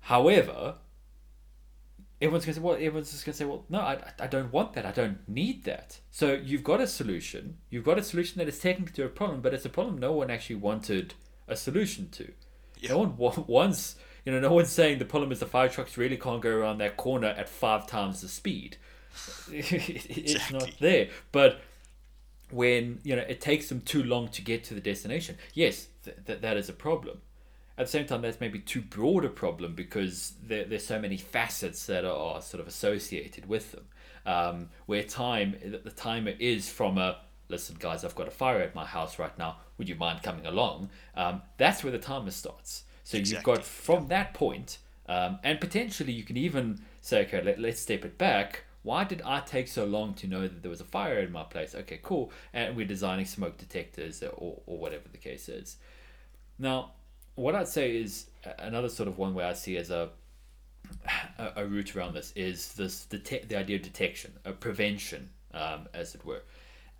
However, 0.00 0.76
everyone's 2.22 2.44
going 2.46 2.54
to 2.54 2.60
say, 2.60 2.64
well, 2.64 2.76
everyone's 2.76 3.10
just 3.10 3.26
going 3.26 3.32
to 3.34 3.38
say, 3.38 3.44
well, 3.44 3.64
no, 3.68 3.80
I, 3.80 3.98
I 4.20 4.28
don't 4.28 4.52
want 4.52 4.72
that. 4.74 4.86
I 4.86 4.92
don't 4.92 5.28
need 5.28 5.64
that. 5.64 6.00
So 6.10 6.32
you've 6.32 6.64
got 6.64 6.80
a 6.80 6.86
solution. 6.86 7.58
You've 7.68 7.84
got 7.84 7.98
a 7.98 8.02
solution 8.02 8.38
that 8.38 8.48
is 8.48 8.58
technically 8.58 8.94
to 8.94 9.04
a 9.04 9.08
problem, 9.08 9.42
but 9.42 9.52
it's 9.52 9.64
a 9.64 9.68
problem 9.68 9.98
no 9.98 10.12
one 10.12 10.30
actually 10.30 10.56
wanted 10.56 11.14
a 11.48 11.56
solution 11.56 12.08
to. 12.10 12.32
No 12.88 12.98
one 12.98 13.16
wa- 13.18 13.44
wants, 13.46 13.96
you 14.24 14.32
know, 14.32 14.40
no 14.40 14.52
one's 14.52 14.70
saying 14.70 14.98
the 14.98 15.04
problem 15.04 15.32
is 15.32 15.40
the 15.40 15.46
fire 15.46 15.68
trucks 15.68 15.96
really 15.96 16.16
can't 16.16 16.40
go 16.40 16.50
around 16.50 16.78
that 16.78 16.96
corner 16.96 17.28
at 17.28 17.48
five 17.48 17.86
times 17.86 18.20
the 18.20 18.28
speed. 18.28 18.76
it's 19.50 20.50
not 20.50 20.70
there. 20.80 21.08
But 21.32 21.60
when, 22.50 23.00
you 23.02 23.16
know, 23.16 23.22
it 23.22 23.40
takes 23.40 23.68
them 23.68 23.80
too 23.80 24.02
long 24.02 24.28
to 24.28 24.42
get 24.42 24.64
to 24.64 24.74
the 24.74 24.80
destination, 24.80 25.38
yes, 25.54 25.88
th- 26.04 26.16
th- 26.26 26.40
that 26.40 26.56
is 26.56 26.68
a 26.68 26.72
problem. 26.72 27.20
At 27.78 27.86
the 27.86 27.90
same 27.90 28.06
time, 28.06 28.20
that's 28.20 28.40
maybe 28.40 28.58
too 28.58 28.82
broad 28.82 29.24
a 29.24 29.30
problem 29.30 29.74
because 29.74 30.34
there, 30.42 30.64
there's 30.64 30.84
so 30.84 30.98
many 30.98 31.16
facets 31.16 31.86
that 31.86 32.04
are 32.04 32.42
sort 32.42 32.60
of 32.60 32.68
associated 32.68 33.46
with 33.46 33.72
them. 33.72 33.84
Um, 34.24 34.68
where 34.86 35.02
time, 35.02 35.56
the 35.82 35.90
timer 35.90 36.32
is 36.38 36.70
from 36.70 36.96
a 36.96 37.16
listen, 37.52 37.76
guys, 37.78 38.04
I've 38.04 38.14
got 38.16 38.26
a 38.26 38.32
fire 38.32 38.60
at 38.60 38.74
my 38.74 38.84
house 38.84 39.18
right 39.18 39.36
now. 39.38 39.58
Would 39.82 39.88
you 39.88 39.96
mind 39.96 40.22
coming 40.22 40.46
along? 40.46 40.90
Um, 41.16 41.42
that's 41.56 41.82
where 41.82 41.90
the 41.90 41.98
timer 41.98 42.30
starts. 42.30 42.84
So 43.02 43.16
you've 43.16 43.42
got 43.42 43.64
from 43.64 44.06
that 44.06 44.32
point, 44.32 44.78
um, 45.08 45.40
and 45.42 45.60
potentially 45.60 46.12
you 46.12 46.22
can 46.22 46.36
even 46.36 46.82
say, 47.00 47.22
okay, 47.22 47.42
let, 47.42 47.58
let's 47.58 47.80
step 47.80 48.04
it 48.04 48.16
back. 48.16 48.62
Why 48.84 49.02
did 49.02 49.22
I 49.22 49.40
take 49.40 49.66
so 49.66 49.84
long 49.84 50.14
to 50.14 50.28
know 50.28 50.42
that 50.42 50.62
there 50.62 50.70
was 50.70 50.80
a 50.80 50.84
fire 50.84 51.18
in 51.18 51.32
my 51.32 51.42
place? 51.42 51.74
Okay, 51.74 51.98
cool. 52.00 52.30
And 52.52 52.76
we're 52.76 52.86
designing 52.86 53.24
smoke 53.24 53.58
detectors 53.58 54.22
or, 54.22 54.60
or 54.66 54.78
whatever 54.78 55.08
the 55.10 55.18
case 55.18 55.48
is. 55.48 55.78
Now, 56.60 56.92
what 57.34 57.56
I'd 57.56 57.66
say 57.66 57.96
is 57.96 58.26
another 58.60 58.88
sort 58.88 59.08
of 59.08 59.18
one 59.18 59.34
way 59.34 59.42
I 59.42 59.54
see 59.54 59.76
as 59.78 59.90
a 59.90 60.10
a, 61.38 61.52
a 61.56 61.66
route 61.66 61.96
around 61.96 62.14
this 62.14 62.32
is 62.36 62.72
this 62.74 63.06
detect 63.06 63.48
the 63.48 63.56
idea 63.56 63.78
of 63.78 63.82
detection, 63.82 64.32
a 64.44 64.52
prevention, 64.52 65.30
um, 65.52 65.88
as 65.92 66.14
it 66.14 66.24
were. 66.24 66.44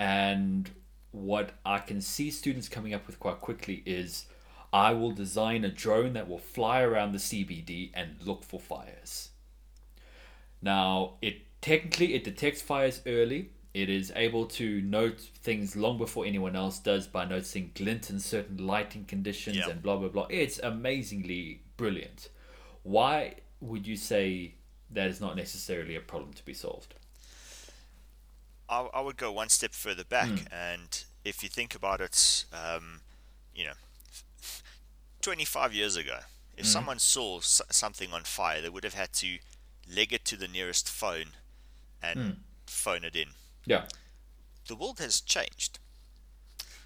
And 0.01 0.68
what 1.12 1.53
I 1.64 1.79
can 1.79 2.01
see 2.01 2.31
students 2.31 2.68
coming 2.68 2.92
up 2.94 3.07
with 3.07 3.20
quite 3.20 3.40
quickly 3.40 3.83
is 3.87 4.27
I 4.72 4.92
will 4.92 5.11
design 5.12 5.64
a 5.64 5.68
drone 5.70 6.14
that 6.14 6.29
will 6.29 6.38
fly 6.38 6.81
around 6.81 7.12
the 7.12 7.18
CBD 7.18 7.90
and 7.94 8.16
look 8.22 8.42
for 8.42 8.59
fires. 8.59 9.29
Now, 10.61 11.14
it 11.20 11.42
technically 11.61 12.14
it 12.14 12.25
detects 12.25 12.62
fires 12.62 13.03
early. 13.07 13.51
It 13.75 13.88
is 13.88 14.12
able 14.16 14.46
to 14.46 14.81
note 14.83 15.20
things 15.20 15.77
long 15.77 15.96
before 15.98 16.27
anyone 16.27 16.55
else 16.57 16.79
does 16.79 17.07
by 17.07 17.25
noticing 17.25 17.72
glint 17.75 18.11
in 18.11 18.20
certain 18.20 18.66
lighting 18.66 19.05
conditions 19.05 19.57
Yeah. 19.57 19.70
and 19.70 19.83
blah 19.83 19.96
blah 19.96 20.09
blah. 20.09 20.27
It's 20.31 20.59
amazingly 20.59 21.62
brilliant. 21.77 22.29
Why 22.83 23.37
would 23.61 23.87
you 23.87 23.96
say 23.96 24.55
that 24.90 25.09
is 25.09 25.20
not 25.20 25.37
necessarily 25.37 25.96
a 25.96 26.01
problem 26.01 26.33
to 26.35 26.44
be 26.44 26.55
solved? 26.55 26.94
I, 28.73 28.89
I 28.95 29.01
would 29.01 29.17
go 29.17 29.31
one 29.33 29.49
step 29.49 29.73
further 29.73 30.05
back, 30.05 30.31
and 30.51 31.05
if 31.25 31.43
you 31.43 31.49
think 31.49 31.75
about 31.75 32.01
it, 32.01 32.45
um, 32.53 33.01
you 33.55 33.65
know, 33.65 33.77
25 35.21 35.73
years 35.75 35.97
ago, 35.97 36.19
if 36.57 36.67
someone 36.67 36.99
saw 36.99 37.39
s- 37.39 37.63
something 37.71 38.13
on 38.13 38.23
fire, 38.25 38.61
they 38.61 38.69
would 38.69 38.85
have 38.85 38.95
had 38.95 39.13
to 39.15 39.39
leg 39.89 40.13
it 40.13 40.25
to 40.27 40.37
the 40.37 40.49
nearest 40.49 40.89
phone 40.89 41.27
and 42.03 42.39
phone 42.67 43.05
it 43.05 43.15
in. 43.17 43.29
Yeah. 43.67 43.85
The 44.69 44.75
world 44.77 44.99
has 44.99 45.21
changed. 45.21 45.79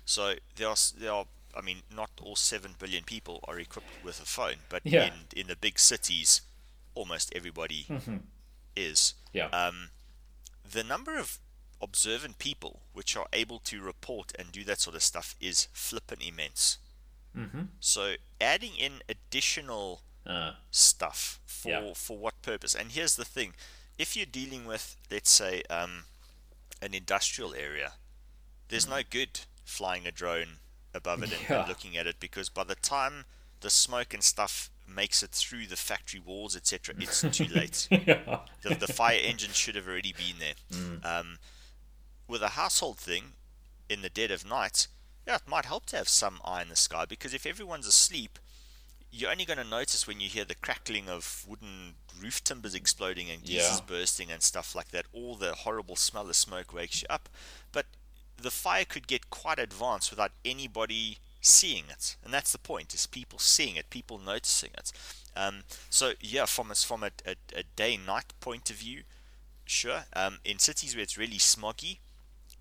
So 0.04 0.34
there 0.56 0.68
are, 0.68 0.76
there 0.98 1.12
are, 1.12 1.26
I 1.56 1.60
mean, 1.62 1.78
not 1.94 2.10
all 2.22 2.36
7 2.36 2.74
billion 2.78 3.04
people 3.04 3.40
are 3.48 3.58
equipped 3.58 3.88
with 4.04 4.20
a 4.20 4.26
phone, 4.26 4.56
but 4.68 4.82
Yeah. 4.84 5.06
in, 5.06 5.12
in 5.40 5.46
the 5.46 5.56
big 5.56 5.78
cities, 5.78 6.42
almost 6.94 7.32
everybody 7.34 7.86
is. 8.76 9.14
Yeah. 9.32 9.48
Um, 9.48 9.90
the 10.70 10.84
number 10.84 11.16
of 11.18 11.38
observant 11.82 12.38
people 12.38 12.80
which 12.92 13.16
are 13.16 13.26
able 13.32 13.58
to 13.60 13.80
report 13.82 14.32
and 14.38 14.50
do 14.52 14.64
that 14.64 14.80
sort 14.80 14.96
of 14.96 15.02
stuff 15.02 15.34
is 15.40 15.68
flippin' 15.72 16.20
immense. 16.20 16.78
mm-hmm. 17.36 17.62
So 17.80 18.14
adding 18.40 18.74
in 18.76 19.02
additional 19.08 20.00
Uh, 20.26 20.54
stuff 20.72 21.38
for 21.46 21.68
Yeah. 21.70 21.94
for 21.94 22.18
what 22.18 22.42
purpose? 22.42 22.74
And 22.74 22.90
here's 22.92 23.14
the 23.14 23.24
thing: 23.24 23.54
if 23.96 24.16
you're 24.16 24.26
dealing 24.40 24.64
with, 24.66 24.96
let's 25.10 25.30
say, 25.30 25.62
um, 25.70 26.04
an 26.82 26.94
industrial 26.94 27.54
area, 27.54 27.92
there's 28.68 28.88
no 28.88 29.02
good 29.08 29.40
flying 29.64 30.04
a 30.06 30.10
drone 30.10 30.58
above 30.92 31.22
it 31.22 31.30
and, 31.32 31.48
and 31.50 31.68
looking 31.72 31.96
at 31.96 32.06
it 32.08 32.18
because 32.18 32.48
by 32.48 32.64
the 32.64 32.74
time 32.74 33.24
the 33.60 33.70
smoke 33.70 34.12
and 34.14 34.24
stuff 34.24 34.68
makes 34.88 35.22
it 35.22 35.30
through 35.30 35.66
the 35.68 35.76
factory 35.76 36.20
walls, 36.20 36.56
etc., 36.56 36.94
it's 36.98 37.20
too 37.30 37.46
late 37.46 37.86
yeah. 38.06 38.40
the, 38.62 38.74
the 38.74 38.92
fire 38.92 39.20
engine 39.22 39.52
should 39.52 39.76
have 39.76 39.86
already 39.88 40.12
been 40.12 40.38
there. 40.40 40.56
Um, 41.04 41.38
with 42.28 42.42
a 42.42 42.50
household 42.50 42.98
thing, 42.98 43.32
in 43.88 44.02
the 44.02 44.08
dead 44.08 44.30
of 44.30 44.44
night, 44.48 44.88
yeah, 45.26 45.36
it 45.36 45.42
might 45.48 45.64
help 45.64 45.86
to 45.86 45.96
have 45.96 46.08
some 46.08 46.40
eye 46.44 46.62
in 46.62 46.68
the 46.68 46.76
sky 46.76 47.04
because 47.08 47.34
if 47.34 47.46
everyone's 47.46 47.86
asleep, 47.86 48.38
you're 49.12 49.30
only 49.30 49.44
going 49.44 49.58
to 49.58 49.64
notice 49.64 50.06
when 50.06 50.20
you 50.20 50.28
hear 50.28 50.44
the 50.44 50.54
crackling 50.56 51.08
of 51.08 51.44
wooden 51.48 51.94
roof 52.20 52.42
timbers 52.42 52.74
exploding 52.74 53.30
and 53.30 53.42
geysers 53.44 53.78
Yeah. 53.78 53.86
bursting 53.86 54.30
and 54.30 54.42
stuff 54.42 54.74
like 54.74 54.90
that. 54.90 55.06
All 55.12 55.36
the 55.36 55.54
horrible 55.54 55.96
smell 55.96 56.28
of 56.28 56.36
smoke 56.36 56.72
wakes 56.72 57.02
you 57.02 57.08
up. 57.08 57.28
But 57.72 57.86
the 58.36 58.50
fire 58.50 58.84
could 58.84 59.06
get 59.06 59.30
quite 59.30 59.58
advanced 59.58 60.10
without 60.10 60.32
anybody 60.44 61.18
seeing 61.40 61.84
it, 61.88 62.16
and 62.24 62.34
that's 62.34 62.50
the 62.52 62.58
point: 62.58 62.92
is 62.92 63.06
people 63.06 63.38
seeing 63.38 63.76
it, 63.76 63.88
people 63.88 64.18
noticing 64.18 64.70
it. 64.76 64.92
Um, 65.36 65.62
so 65.88 66.12
yeah, 66.20 66.44
from 66.46 66.70
a, 66.70 66.74
from 66.74 67.02
a, 67.04 67.10
a, 67.24 67.36
a 67.54 67.62
day-night 67.76 68.32
point 68.40 68.68
of 68.70 68.76
view, 68.76 69.02
sure. 69.64 70.04
Um, 70.14 70.38
in 70.44 70.58
cities 70.58 70.94
where 70.96 71.02
it's 71.02 71.16
really 71.16 71.38
smoggy, 71.38 71.98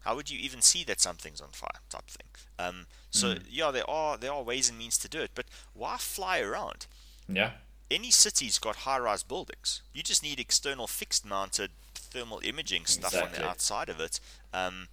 how 0.06 0.16
would 0.16 0.30
you 0.30 0.40
even 0.40 0.62
see 0.62 0.84
that 0.86 1.02
something's 1.02 1.42
on 1.42 1.50
fire 1.50 1.82
type 1.90 2.08
thing. 2.08 2.28
Um, 2.58 2.86
so 3.10 3.36
yeah 3.50 3.72
there 3.72 3.90
are 3.90 4.18
there 4.18 4.32
are 4.32 4.44
ways 4.44 4.70
and 4.70 4.78
means 4.78 4.98
to 5.00 5.10
do 5.10 5.20
it 5.22 5.32
but 5.36 5.46
why 5.74 5.98
fly 5.98 6.40
around? 6.40 6.88
Yeah. 7.28 7.52
any 7.92 8.12
city's 8.12 8.60
got 8.60 8.76
high-rise 8.78 9.24
buildings. 9.24 9.82
You 9.94 10.04
just 10.04 10.24
need 10.24 10.40
external 10.40 10.88
fixed 10.88 11.26
mounted 11.26 11.72
thermal 11.96 12.40
imaging 12.44 12.86
stuff 12.86 13.14
on 13.16 13.32
the 13.34 13.44
outside 13.46 13.90
of 13.90 14.00
it 14.00 14.20
um, 14.54 14.88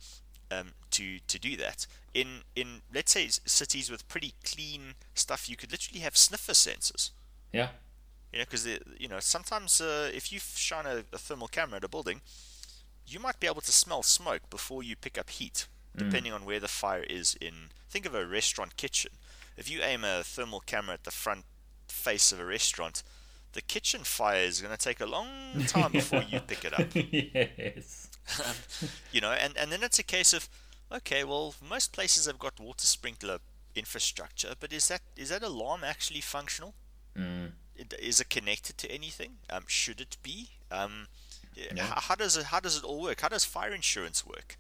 um, 0.50 0.72
to 0.90 1.18
to 1.28 1.38
do 1.38 1.56
that. 1.56 1.86
In 2.14 2.28
in 2.56 2.82
let's 2.94 3.12
say 3.12 3.28
cities 3.28 3.90
with 3.90 4.08
pretty 4.08 4.32
clean 4.44 4.94
stuff 5.14 5.48
you 5.48 5.56
could 5.56 5.70
literally 5.72 6.00
have 6.00 6.16
sniffer 6.16 6.52
sensors. 6.52 7.10
Yeah. 7.52 7.68
you 8.32 8.38
know 8.38 8.44
because 8.46 8.66
you 8.98 9.08
know 9.08 9.20
sometimes 9.20 9.80
uh, 9.80 10.10
if 10.14 10.32
you 10.32 10.40
shine 10.40 10.86
a, 10.86 11.04
a 11.12 11.18
thermal 11.18 11.48
camera 11.48 11.76
at 11.76 11.84
a 11.84 11.88
building 11.88 12.20
you 13.06 13.18
might 13.18 13.40
be 13.40 13.46
able 13.46 13.60
to 13.60 13.72
smell 13.72 14.02
smoke 14.02 14.48
before 14.50 14.82
you 14.82 14.96
pick 14.96 15.18
up 15.18 15.30
heat 15.30 15.66
depending 15.94 16.32
on 16.32 16.46
where 16.46 16.58
the 16.58 16.68
fire 16.68 17.02
is 17.02 17.36
in 17.38 17.68
think 17.90 18.06
of 18.06 18.14
a 18.14 18.26
restaurant 18.26 18.76
kitchen 18.78 19.12
if 19.56 19.70
you 19.70 19.82
aim 19.82 20.04
a 20.04 20.22
thermal 20.22 20.60
camera 20.60 20.94
at 20.94 21.04
the 21.04 21.10
front 21.10 21.44
face 21.88 22.32
of 22.32 22.40
a 22.40 22.44
restaurant, 22.44 23.02
the 23.52 23.60
kitchen 23.60 24.02
fire 24.02 24.42
is 24.42 24.60
going 24.60 24.74
to 24.74 24.82
take 24.82 25.00
a 25.00 25.06
long 25.06 25.28
time 25.66 25.92
before 25.92 26.22
you 26.22 26.40
pick 26.40 26.64
it 26.64 26.78
up. 26.78 26.88
yes. 26.94 28.08
you 29.12 29.20
know, 29.20 29.32
and, 29.32 29.56
and 29.56 29.70
then 29.70 29.82
it's 29.82 29.98
a 29.98 30.04
case 30.04 30.32
of, 30.32 30.48
okay, 30.90 31.22
well, 31.24 31.54
most 31.66 31.92
places 31.92 32.26
have 32.26 32.38
got 32.38 32.58
water 32.58 32.86
sprinkler 32.86 33.38
infrastructure, 33.74 34.54
but 34.58 34.72
is 34.72 34.88
that 34.88 35.00
is 35.16 35.30
that 35.30 35.42
alarm 35.42 35.82
actually 35.84 36.20
functional? 36.20 36.74
Mm. 37.16 37.52
Is 37.98 38.20
it 38.20 38.28
connected 38.28 38.76
to 38.78 38.90
anything? 38.90 39.38
Um, 39.48 39.64
should 39.66 40.00
it 40.00 40.16
be? 40.22 40.48
Um, 40.70 41.08
Yeah. 41.54 41.84
how, 41.84 42.00
how 42.00 42.14
does 42.14 42.36
it 42.36 42.44
how 42.46 42.60
does 42.60 42.76
it 42.78 42.84
all 42.84 43.00
work? 43.02 43.20
How 43.20 43.28
does 43.28 43.44
fire 43.44 43.72
insurance 43.72 44.24
work? 44.26 44.56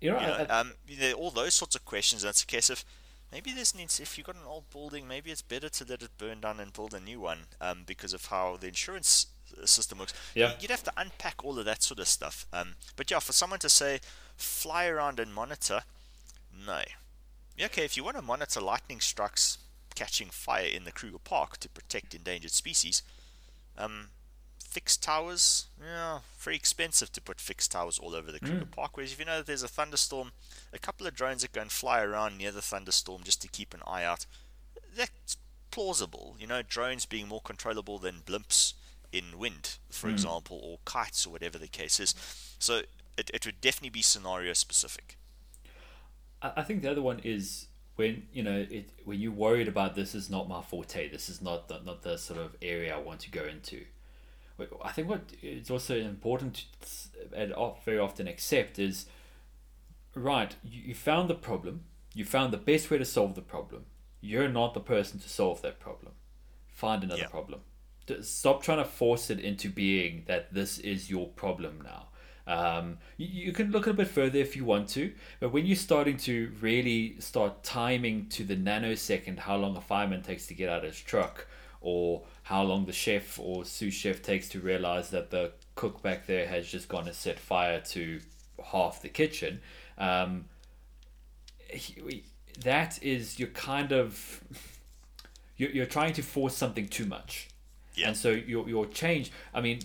You 0.00 0.10
know, 0.12 0.20
You 0.20 0.26
know, 0.26 0.32
I- 0.34 0.42
I- 0.44 0.60
um, 0.60 0.74
you 0.86 0.98
know, 0.98 1.12
all 1.14 1.30
those 1.30 1.54
sorts 1.54 1.74
of 1.76 1.84
questions. 1.84 2.22
And 2.24 2.30
it's 2.30 2.42
a 2.42 2.46
case 2.46 2.70
of 2.70 2.84
maybe 3.30 3.52
there's 3.52 3.74
needs 3.74 4.00
if 4.00 4.18
you've 4.18 4.26
got 4.26 4.36
an 4.36 4.42
old 4.46 4.68
building, 4.70 5.06
maybe 5.06 5.30
it's 5.30 5.42
better 5.42 5.68
to 5.68 5.84
let 5.84 6.02
it 6.02 6.10
burn 6.18 6.40
down 6.40 6.60
and 6.60 6.72
build 6.72 6.92
a 6.94 7.00
new 7.00 7.20
one. 7.20 7.46
Um, 7.60 7.84
because 7.86 8.12
of 8.12 8.26
how 8.26 8.56
the 8.56 8.66
insurance 8.68 9.26
uh, 9.60 9.66
system 9.66 9.98
works. 9.98 10.12
Yeah. 10.34 10.54
You'd 10.60 10.70
have 10.70 10.82
to 10.84 10.92
unpack 10.96 11.44
all 11.44 11.58
of 11.58 11.64
that 11.66 11.82
sort 11.82 12.00
of 12.00 12.08
stuff. 12.08 12.46
Um, 12.52 12.74
but 12.96 13.10
yeah, 13.10 13.20
for 13.20 13.32
someone 13.32 13.58
to 13.60 13.68
say 13.68 14.00
fly 14.36 14.86
around 14.86 15.20
and 15.20 15.32
monitor, 15.32 15.82
no. 16.66 16.82
Okay, 17.62 17.84
if 17.84 17.96
you 17.96 18.02
want 18.04 18.16
to 18.16 18.22
monitor 18.22 18.60
lightning 18.60 18.98
strikes 19.00 19.58
catching 19.94 20.30
fire 20.30 20.64
in 20.66 20.84
the 20.84 20.90
Kruger 20.92 21.18
Park 21.18 21.58
to 21.58 21.68
protect 21.68 22.14
endangered 22.14 22.50
species, 22.50 23.02
um, 23.78 24.08
fixed 24.72 25.02
towers, 25.02 25.66
yeah, 25.78 26.20
very 26.38 26.56
expensive 26.56 27.12
to 27.12 27.20
put 27.20 27.40
fixed 27.40 27.72
towers 27.72 27.98
all 27.98 28.14
over 28.14 28.32
the 28.32 28.38
hmm. 28.38 28.46
Kruger 28.46 28.64
Park. 28.64 28.96
Whereas 28.96 29.12
if 29.12 29.18
you 29.18 29.26
know 29.26 29.36
that 29.36 29.46
there's 29.46 29.62
a 29.62 29.68
thunderstorm, 29.68 30.32
a 30.72 30.78
couple 30.78 31.06
of 31.06 31.14
drones 31.14 31.42
that 31.42 31.52
go 31.52 31.60
and 31.60 31.70
fly 31.70 32.00
around 32.00 32.38
near 32.38 32.50
the 32.50 32.62
thunderstorm 32.62 33.22
just 33.22 33.42
to 33.42 33.48
keep 33.48 33.74
an 33.74 33.80
eye 33.86 34.02
out, 34.02 34.24
that's 34.96 35.36
plausible. 35.70 36.36
You 36.38 36.46
know, 36.46 36.62
drones 36.62 37.04
being 37.04 37.28
more 37.28 37.42
controllable 37.42 37.98
than 37.98 38.22
blimps 38.24 38.72
in 39.12 39.38
wind, 39.38 39.76
for 39.90 40.08
hmm. 40.08 40.14
example, 40.14 40.58
or 40.62 40.78
kites 40.86 41.26
or 41.26 41.30
whatever 41.30 41.58
the 41.58 41.68
case 41.68 42.00
is. 42.00 42.14
So 42.58 42.82
it, 43.18 43.30
it 43.34 43.44
would 43.44 43.60
definitely 43.60 43.90
be 43.90 44.02
scenario 44.02 44.54
specific. 44.54 45.18
I 46.40 46.52
I 46.56 46.62
think 46.62 46.80
the 46.80 46.90
other 46.90 47.02
one 47.02 47.20
is 47.22 47.66
when 47.96 48.22
you 48.32 48.42
know 48.42 48.66
it 48.70 48.88
when 49.04 49.20
you're 49.20 49.32
worried 49.32 49.68
about 49.68 49.94
this 49.94 50.14
is 50.14 50.30
not 50.30 50.48
my 50.48 50.62
forte. 50.62 51.10
This 51.10 51.28
is 51.28 51.42
not 51.42 51.68
the, 51.68 51.80
not 51.84 52.02
the 52.02 52.16
sort 52.16 52.40
of 52.40 52.56
area 52.62 52.94
I 52.96 52.98
want 52.98 53.20
to 53.20 53.30
go 53.30 53.44
into. 53.44 53.84
I 54.84 54.92
think 54.92 55.08
what 55.08 55.22
it's 55.42 55.70
also 55.70 55.96
important 55.96 56.64
to 56.80 57.36
and 57.36 57.54
very 57.84 57.98
often 57.98 58.26
accept 58.28 58.78
is 58.78 59.06
right. 60.14 60.54
You, 60.64 60.82
you 60.88 60.94
found 60.94 61.30
the 61.30 61.34
problem. 61.34 61.84
You 62.14 62.24
found 62.24 62.52
the 62.52 62.58
best 62.58 62.90
way 62.90 62.98
to 62.98 63.04
solve 63.04 63.34
the 63.34 63.42
problem. 63.42 63.86
You're 64.20 64.48
not 64.48 64.74
the 64.74 64.80
person 64.80 65.18
to 65.20 65.28
solve 65.28 65.62
that 65.62 65.80
problem. 65.80 66.12
Find 66.68 67.02
another 67.04 67.22
Yeah. 67.22 67.28
problem. 67.28 67.60
Stop 68.22 68.62
trying 68.62 68.78
to 68.78 68.84
force 68.84 69.30
it 69.30 69.38
into 69.38 69.70
being 69.70 70.24
that 70.26 70.52
this 70.52 70.78
is 70.78 71.08
your 71.08 71.28
problem 71.28 71.80
now. 71.82 72.08
Um, 72.44 72.98
you, 73.16 73.28
you 73.46 73.52
can 73.52 73.70
look 73.70 73.86
a 73.86 73.92
bit 73.92 74.08
further 74.08 74.38
if 74.38 74.56
you 74.56 74.64
want 74.64 74.88
to, 74.90 75.12
but 75.38 75.52
when 75.52 75.64
you're 75.64 75.76
starting 75.76 76.16
to 76.18 76.52
really 76.60 77.16
start 77.20 77.62
timing 77.62 78.26
to 78.30 78.42
the 78.44 78.56
nanosecond 78.56 79.38
how 79.38 79.56
long 79.56 79.76
a 79.76 79.80
fireman 79.80 80.22
takes 80.22 80.46
to 80.48 80.54
get 80.54 80.68
out 80.68 80.78
of 80.84 80.90
his 80.90 81.00
truck, 81.00 81.46
or 81.82 82.22
how 82.44 82.62
long 82.62 82.86
the 82.86 82.92
chef 82.92 83.38
or 83.38 83.64
sous 83.64 83.92
chef 83.94 84.22
takes 84.22 84.48
to 84.50 84.60
realize 84.60 85.10
that 85.10 85.30
the 85.30 85.52
cook 85.74 86.02
back 86.02 86.26
there 86.26 86.46
has 86.46 86.68
just 86.68 86.88
gone 86.88 87.06
and 87.06 87.16
set 87.16 87.38
fire 87.38 87.80
to 87.80 88.20
half 88.72 89.02
the 89.02 89.08
kitchen, 89.08 89.60
um, 89.98 90.44
that 92.62 93.02
is 93.02 93.38
you're 93.38 93.48
kind 93.48 93.92
of 93.92 94.42
you're, 95.56 95.70
you're 95.70 95.86
trying 95.86 96.12
to 96.12 96.22
force 96.22 96.56
something 96.56 96.88
too 96.88 97.06
much. 97.06 97.48
Yeah. 97.94 98.08
And 98.08 98.16
so 98.16 98.30
your 98.30 98.68
your 98.68 98.86
change, 98.86 99.30
I 99.54 99.60
mean, 99.60 99.80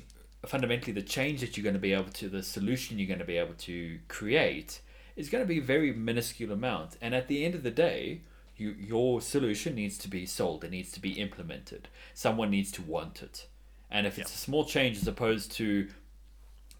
fundamentally 0.45 0.93
the 0.93 1.01
change 1.01 1.41
that 1.41 1.57
you're 1.57 1.63
going 1.63 1.73
to 1.73 1.79
be 1.79 1.93
able 1.93 2.12
to, 2.12 2.29
the 2.29 2.43
solution 2.43 2.99
you're 2.99 3.07
going 3.07 3.19
to 3.19 3.25
be 3.25 3.38
able 3.38 3.55
to 3.55 3.99
create 4.07 4.81
is 5.15 5.29
going 5.29 5.43
to 5.43 5.47
be 5.47 5.57
a 5.57 5.62
very 5.62 5.91
minuscule 5.91 6.51
amount. 6.51 6.97
And 7.01 7.15
at 7.15 7.27
the 7.27 7.43
end 7.43 7.55
of 7.55 7.63
the 7.63 7.71
day, 7.71 8.21
you, 8.58 8.76
your 8.78 9.22
solution 9.22 9.76
needs 9.76 9.98
to 10.00 10.08
be 10.08 10.26
sold. 10.26 10.63
It 10.63 10.72
needs 10.72 10.91
to 10.93 11.00
be 11.00 11.13
implemented. 11.13 11.88
Someone 12.13 12.50
needs 12.50 12.72
to 12.74 12.82
want 12.82 13.22
it. 13.22 13.48
And 13.89 14.06
if 14.06 14.20
it's 14.20 14.34
a 14.34 14.38
small 14.38 14.65
change 14.65 14.98
as 14.98 15.08
opposed 15.08 15.52
to 15.54 15.88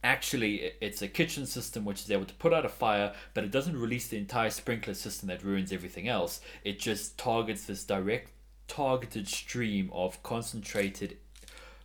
actually 0.04 0.72
it's 0.80 1.02
a 1.02 1.08
kitchen 1.08 1.46
system 1.46 1.84
which 1.84 2.02
is 2.02 2.12
able 2.12 2.26
to 2.26 2.34
put 2.36 2.54
out 2.54 2.64
a 2.64 2.70
fire 2.70 3.14
but 3.34 3.44
it 3.44 3.50
doesn't 3.50 3.80
release 3.80 4.08
the 4.08 4.18
entire 4.18 4.50
sprinkler 4.50 4.94
system 4.94 5.28
that 5.28 5.44
ruins 5.44 5.72
everything 5.72 6.08
else 6.08 6.40
it 6.64 6.80
just 6.80 7.18
targets 7.18 7.66
this 7.66 7.84
direct 7.84 8.32
targeted 8.68 9.28
stream 9.28 9.90
of 9.92 10.22
concentrated 10.22 11.18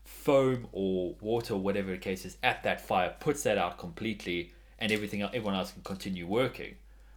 foam 0.04 0.68
or 0.72 1.14
water 1.22 1.54
or 1.54 1.60
whatever 1.60 1.90
the 1.90 1.96
case 1.96 2.26
is 2.26 2.36
at 2.42 2.62
that 2.62 2.80
fire 2.80 3.14
puts 3.18 3.44
that 3.44 3.56
out 3.56 3.78
completely 3.78 4.52
and 4.78 4.92
everything 4.92 5.22
everyone 5.22 5.54
else 5.54 5.72
can 5.72 5.82
continue 5.82 6.26
working 6.26 6.74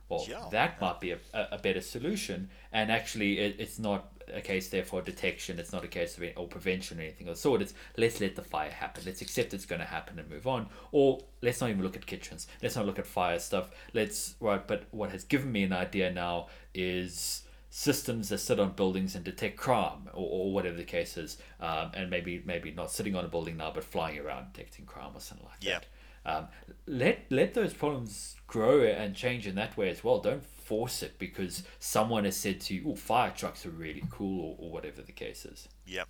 well 0.10 0.26
Yeah. 0.30 0.48
that 0.52 0.80
might 0.82 1.00
be 1.00 1.12
a, 1.12 1.18
a, 1.34 1.48
a 1.54 1.58
better 1.58 1.82
solution. 1.82 2.50
And 2.72 2.92
actually 2.92 3.40
it, 3.40 3.56
it's 3.60 3.80
not 3.80 4.12
a 4.34 4.42
case 4.42 4.70
there 4.70 4.84
for 4.84 5.02
detection. 5.02 5.60
It's 5.60 5.72
not 5.72 5.84
a 5.84 5.88
case 5.88 6.18
of 6.18 6.24
it, 6.24 6.34
or 6.36 6.48
prevention 6.48 6.98
or 7.00 7.04
anything 7.04 7.28
of 7.28 7.36
the 7.36 7.40
sort. 7.42 7.62
It's 7.62 7.74
let's 7.98 8.20
let 8.20 8.36
the 8.36 8.42
fire 8.42 8.72
happen. 8.72 9.04
Let's 9.06 9.22
accept 9.22 9.54
it's 9.54 9.66
going 9.68 9.82
to 9.82 9.86
happen 9.88 10.18
and 10.18 10.28
move 10.30 10.48
on. 10.48 10.68
Or 10.92 11.22
let's 11.42 11.62
not 11.62 11.70
even 11.70 11.84
look 11.84 11.96
at 11.96 12.06
kitchens. 12.08 12.48
Let's 12.64 12.76
not 12.76 12.86
look 12.88 12.98
at 13.00 13.06
fire 13.06 13.38
stuff. 13.40 13.70
Let's 13.94 14.36
right 14.40 14.66
but 14.68 14.86
what 14.92 15.12
has 15.12 15.24
given 15.24 15.52
me 15.52 15.64
an 15.64 15.74
idea 15.74 16.12
now 16.12 16.48
is 16.74 17.44
systems 17.70 18.30
that 18.30 18.38
sit 18.38 18.60
on 18.60 18.72
buildings 18.72 19.16
and 19.16 19.26
detect 19.26 19.58
crime 19.58 20.08
or, 20.14 20.28
or 20.46 20.54
whatever 20.54 20.78
the 20.78 20.84
case 20.84 21.18
is. 21.18 21.38
Um, 21.60 21.92
and 21.94 22.10
maybe 22.10 22.42
maybe 22.46 22.72
not 22.72 22.90
sitting 22.92 23.16
on 23.16 23.26
a 23.26 23.28
building 23.28 23.58
now 23.58 23.72
but 23.74 23.84
flying 23.84 24.18
around 24.20 24.54
detecting 24.54 24.86
crime 24.86 25.12
or 25.14 25.20
something 25.20 25.46
like 25.46 25.58
Yeah. 25.62 25.80
that 25.80 25.86
um, 26.26 26.48
let 26.88 27.20
let 27.30 27.54
those 27.54 27.74
problems 27.74 28.36
grow 28.48 28.82
and 28.84 29.16
change 29.16 29.48
in 29.48 29.56
that 29.56 29.76
way 29.78 29.90
as 29.90 30.04
well 30.04 30.20
don't 30.20 30.44
force 30.46 31.04
it 31.04 31.18
because 31.20 31.64
someone 31.80 32.26
has 32.26 32.36
said 32.36 32.60
to 32.62 32.74
you 32.76 32.84
oh 32.88 32.96
fire 32.96 33.32
trucks 33.36 33.66
are 33.66 33.70
really 33.72 34.04
cool 34.10 34.42
or, 34.42 34.56
or 34.60 34.72
whatever 34.72 35.02
the 35.02 35.12
case 35.12 35.46
is 35.46 35.68
Yep. 35.88 36.08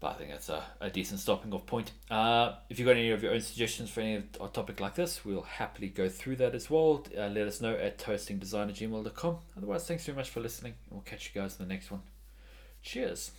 but 0.00 0.08
I 0.08 0.14
think 0.14 0.30
that's 0.30 0.48
a, 0.50 0.62
a 0.80 0.90
decent 0.90 1.20
stopping 1.20 1.52
off 1.54 1.64
point. 1.66 1.92
Uh, 2.10 2.52
if 2.68 2.78
you've 2.78 2.86
got 2.86 2.96
any 2.96 3.10
of 3.10 3.22
your 3.22 3.32
own 3.32 3.40
suggestions 3.40 3.88
for 3.90 4.00
any 4.00 4.22
a 4.40 4.48
topic 4.48 4.78
like 4.78 4.94
this, 4.94 5.24
we'll 5.24 5.42
happily 5.42 5.88
go 5.88 6.08
through 6.08 6.36
that 6.36 6.54
as 6.54 6.68
well. 6.68 7.04
Uh, 7.16 7.28
let 7.28 7.46
us 7.46 7.60
know 7.62 7.74
at 7.74 7.98
toastingdesign 7.98 8.68
at 8.68 8.74
gmail.com. 8.74 9.36
Otherwise, 9.56 9.86
thanks 9.88 10.04
very 10.04 10.16
much 10.16 10.28
for 10.28 10.40
listening, 10.40 10.74
and 10.84 10.92
we'll 10.92 11.00
catch 11.00 11.30
you 11.34 11.40
guys 11.40 11.58
in 11.58 11.66
the 11.66 11.72
next 11.74 11.90
one. 11.90 12.02
Cheers. 12.82 13.30